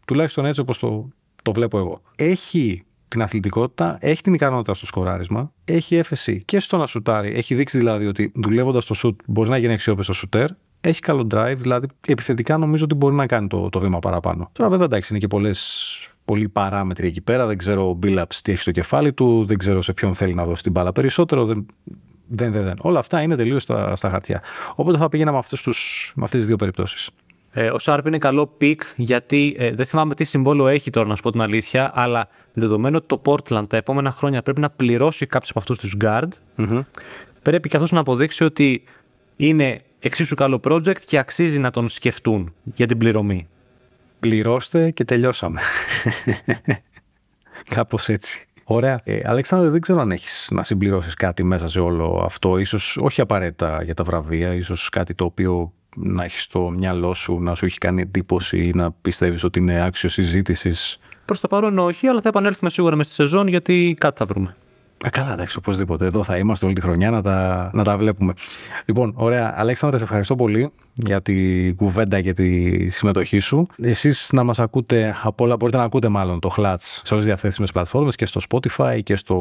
Τουλάχιστον 0.07 0.45
έτσι 0.47 0.61
όπως 0.61 0.79
το, 0.79 1.09
το 1.43 1.53
βλέπω 1.53 1.79
εγώ. 1.79 2.03
Έχει 2.17 2.85
την 3.09 3.23
αθλητικότητα, 3.23 3.99
έχει 4.01 4.23
την 4.23 4.35
ικανότητα 4.35 4.75
στο 4.75 4.87
σκοράρισμα, 4.87 5.53
έχει 5.65 5.97
έφεση 5.97 6.43
και 6.45 6.59
στο 6.59 6.77
να 6.77 6.87
σουτάρει. 6.87 7.35
Έχει 7.35 7.55
δείξει 7.55 7.79
δηλαδή 7.79 8.07
ότι 8.07 8.33
δουλεύοντας 8.35 8.85
στο 8.85 8.95
σουτ 8.95 9.21
μπορεί 9.27 9.49
να 9.49 9.57
γίνει 9.57 9.73
αξιόπιστος 9.73 10.17
σουτέρ. 10.17 10.49
Έχει 10.81 11.01
καλό 11.01 11.27
drive, 11.35 11.57
δηλαδή 11.57 11.87
επιθετικά 12.07 12.57
νομίζω 12.57 12.85
ότι 12.85 12.95
μπορεί 12.95 13.15
να 13.15 13.27
κάνει 13.27 13.47
το, 13.47 13.69
το 13.69 13.81
βήμα 13.81 13.99
παραπάνω. 13.99 14.51
Τώρα 14.53 14.71
βέβαια 14.71 14.85
εντάξει, 14.87 15.09
είναι 15.11 15.21
και 15.21 15.29
πολλές 15.29 15.59
πολλοί 16.25 16.49
παράμετροι 16.49 17.07
εκεί 17.07 17.21
πέρα. 17.21 17.47
Δεν 17.47 17.59
ξέρω 17.59 17.89
ο 17.89 17.93
Μπίλαπς 17.93 18.31
τι 18.43 18.53
έχει 18.53 18.61
στο 18.61 18.71
κεφάλι 18.71 19.13
του, 19.13 19.45
δεν 19.45 19.59
ξέρω 19.59 19.83
σε 19.83 19.93
ποιον 19.93 20.15
θέλει 20.15 20.35
να 20.35 20.45
δώσει 20.45 20.63
την 20.63 20.73
μπάλα 20.73 20.93
περισσότερο. 20.93 21.45
Δεν, 21.45 21.67
δεν, 22.27 22.53
δεν, 22.53 22.65
δεν. 22.65 22.77
Όλα 22.81 22.99
αυτά 22.99 23.23
είναι 23.23 23.37
τελείως 23.37 23.63
στα, 23.63 23.97
στα 23.97 24.11
χαρτιά. 24.11 24.43
Οπότε 24.75 24.99
θα 24.99 25.09
πήγαινα 25.09 25.33
με, 25.33 25.39
με 26.15 26.25
αυτές 26.25 26.39
τις 26.39 26.47
δύο 26.47 26.57
περιπτώσεις. 26.57 27.11
Ε, 27.53 27.71
ο 27.71 27.79
Σάρπ 27.79 28.07
είναι 28.07 28.19
καλό 28.19 28.47
pick 28.47 28.83
γιατί 28.97 29.55
ε, 29.59 29.71
δεν 29.71 29.87
θυμάμαι 29.87 30.15
τι 30.15 30.25
συμβόλαιο 30.25 30.69
έχει 30.69 30.91
τώρα 30.91 31.09
να 31.09 31.17
σου 31.17 31.23
πω 31.23 31.31
την 31.31 31.41
αλήθεια, 31.41 31.91
αλλά 31.95 32.29
δεδομένου 32.53 32.97
ότι 32.97 33.07
το 33.07 33.23
Portland 33.25 33.69
τα 33.69 33.77
επόμενα 33.77 34.11
χρόνια 34.11 34.43
πρέπει 34.43 34.61
να 34.61 34.71
πληρώσει 34.71 35.27
κάποιους 35.27 35.51
από 35.51 35.59
αυτούς 35.59 35.79
τους 35.79 35.97
guard, 36.01 36.29
πρέπει 37.43 37.69
και 37.69 37.77
αυτός 37.77 37.93
να 37.93 38.01
αποδείξει 38.01 38.45
ότι 38.45 38.83
είναι 39.37 39.81
εξίσου 39.99 40.35
καλό 40.35 40.61
project 40.65 41.01
και 41.07 41.19
αξίζει 41.19 41.59
να 41.59 41.71
τον 41.71 41.89
σκεφτούν 41.89 42.55
για 42.75 42.87
την 42.87 42.99
πληρωμή. 42.99 43.49
Πληρώστε 44.21 44.91
και 44.91 45.05
τελειώσαμε. 45.05 45.61
Κάπως 47.75 48.09
έτσι. 48.09 48.45
Ωραία. 48.65 49.01
Ε, 49.05 49.21
Αλέξανδρε, 49.25 49.69
δεν 49.69 49.81
ξέρω 49.81 50.01
αν 50.01 50.11
έχεις 50.11 50.49
να 50.51 50.63
συμπληρώσεις 50.63 51.15
κάτι 51.15 51.43
μέσα 51.43 51.69
σε 51.69 51.81
όλο 51.81 52.23
αυτό. 52.25 52.59
Ίσως 52.59 52.99
όχι 53.01 53.21
απαραίτητα 53.21 53.83
για 53.83 53.95
τα 53.95 54.05
βραβεία, 54.05 54.55
ίσως 54.55 54.89
κάτι 54.89 55.15
το 55.15 55.25
οποίο 55.25 55.73
να 55.97 56.25
έχεις 56.25 56.43
στο 56.43 56.71
μυαλό 56.71 57.15
σου, 57.15 57.41
να 57.41 57.55
σου 57.55 57.65
έχει 57.65 57.79
κάνει 57.79 58.03
εντύπωση 58.03 58.59
ή 58.59 58.73
να 58.75 58.91
πιστεύεις 58.91 59.45
ότι 59.45 59.59
είναι 59.59 59.85
άξιος 59.85 60.13
συζήτησης. 60.13 60.99
Προς 61.25 61.41
το 61.41 61.49
παρόν 61.49 61.79
όχι, 61.79 62.07
αλλά 62.07 62.21
θα 62.21 62.29
επανέλθουμε 62.29 62.71
σίγουρα 62.71 62.97
μες 62.97 63.07
στη 63.07 63.15
σεζόν 63.15 63.47
γιατί 63.47 63.97
κάτι 64.01 64.17
θα 64.19 64.25
βρούμε. 64.25 64.57
Ε, 65.05 65.09
καλά, 65.09 65.33
εντάξει, 65.33 65.59
οπωσδήποτε. 65.59 66.07
Εδώ 66.07 66.25
θα 66.25 66.37
είμαστε 66.37 66.67
όλη 66.67 66.75
τη 66.75 66.81
χρονιά 66.81 67.11
να 67.11 67.23
τα, 67.23 67.71
να 67.73 67.85
τα 67.85 67.99
βλέπουμε. 67.99 68.33
Λοιπόν, 68.85 69.13
ωραία. 69.17 69.55
Αλέξανδρα, 69.57 69.99
σε 69.99 70.05
ευχαριστώ 70.05 70.35
πολύ 70.35 70.71
για 70.93 71.23
τη 71.23 71.73
κουβέντα 71.75 72.21
και 72.21 72.33
τη 72.33 72.89
συμμετοχή 72.89 73.39
σου. 73.39 73.67
Εσείς 73.83 74.29
να 74.33 74.45
μας 74.45 74.59
ακούτε 74.59 75.15
από 75.23 75.45
όλα, 75.45 75.57
μπορείτε 75.57 75.79
να 75.79 75.85
ακούτε 75.85 76.09
μάλλον 76.09 76.41
το 76.41 76.55
Hlatch 76.57 76.77
σε 76.79 77.15
όλες 77.15 77.25
τις 77.25 77.25
διαθέσιμες 77.25 77.73
πλατφόρμες 77.73 78.15
και 78.15 78.27
στο 78.27 78.41
Spotify 78.49 79.01
και 79.03 79.17
στο 79.17 79.37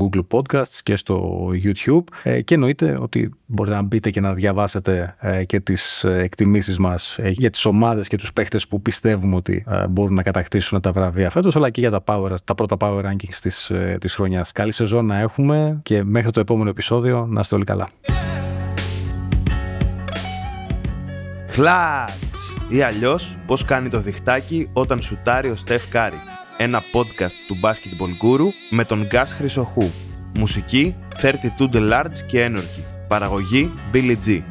Google 0.00 0.22
Podcasts 0.30 0.78
και 0.82 0.96
στο 0.96 1.48
YouTube. 1.64 2.04
Ε, 2.22 2.40
και 2.40 2.54
εννοείται 2.54 2.98
ότι 3.00 3.30
μπορείτε 3.46 3.76
να 3.76 3.82
μπείτε 3.82 4.10
και 4.10 4.20
να 4.20 4.34
διαβάσετε 4.34 5.16
ε, 5.20 5.44
και 5.44 5.60
τις 5.60 6.04
εκτιμήσεις 6.04 6.78
μας 6.78 7.18
ε, 7.18 7.28
για 7.28 7.50
τις 7.50 7.64
ομάδες 7.64 8.08
και 8.08 8.16
τους 8.16 8.32
παίχτες 8.32 8.68
που 8.68 8.82
πιστεύουμε 8.82 9.36
ότι 9.36 9.64
μπορούν 9.90 10.14
να 10.14 10.22
κατακτήσουν 10.22 10.80
τα 10.80 10.92
βραβεία 10.92 11.30
φέτος, 11.30 11.56
αλλά 11.56 11.70
και 11.70 11.80
για 11.80 11.90
τα, 11.90 12.02
power, 12.06 12.34
τα 12.44 12.54
πρώτα 12.54 12.76
power 12.80 13.04
rankings 13.04 13.34
της 13.40 13.72
της 13.98 14.14
χρονιάς. 14.14 14.52
Καλή 14.52 14.72
σεζόν 14.72 15.03
να 15.04 15.18
έχουμε 15.18 15.78
και 15.82 16.04
μέχρι 16.04 16.30
το 16.30 16.40
επόμενο 16.40 16.70
επεισόδιο 16.70 17.26
να 17.30 17.40
είστε 17.40 17.54
όλοι 17.54 17.64
καλά. 17.64 17.88
Χλάτς 21.48 22.56
ή 22.68 22.82
αλλιώς 22.82 23.36
πώς 23.46 23.64
κάνει 23.64 23.88
το 23.88 24.00
διχτάκι 24.00 24.70
όταν 24.72 25.02
σουτάρει 25.02 25.50
ο 25.50 25.56
Στεφ 25.56 25.88
Κάρι. 25.88 26.16
Ένα 26.56 26.80
podcast 26.80 27.34
του 27.48 27.56
Basketball 27.62 28.24
Guru 28.24 28.46
με 28.70 28.84
τον 28.84 29.06
Γκάς 29.06 29.32
Χρυσοχού. 29.32 29.90
Μουσική 30.34 30.96
32 31.22 31.74
The 31.74 31.92
Large 31.92 32.16
και 32.28 32.50
Energy. 32.50 33.06
Παραγωγή 33.08 33.72
Billy 33.92 34.16
G. 34.26 34.42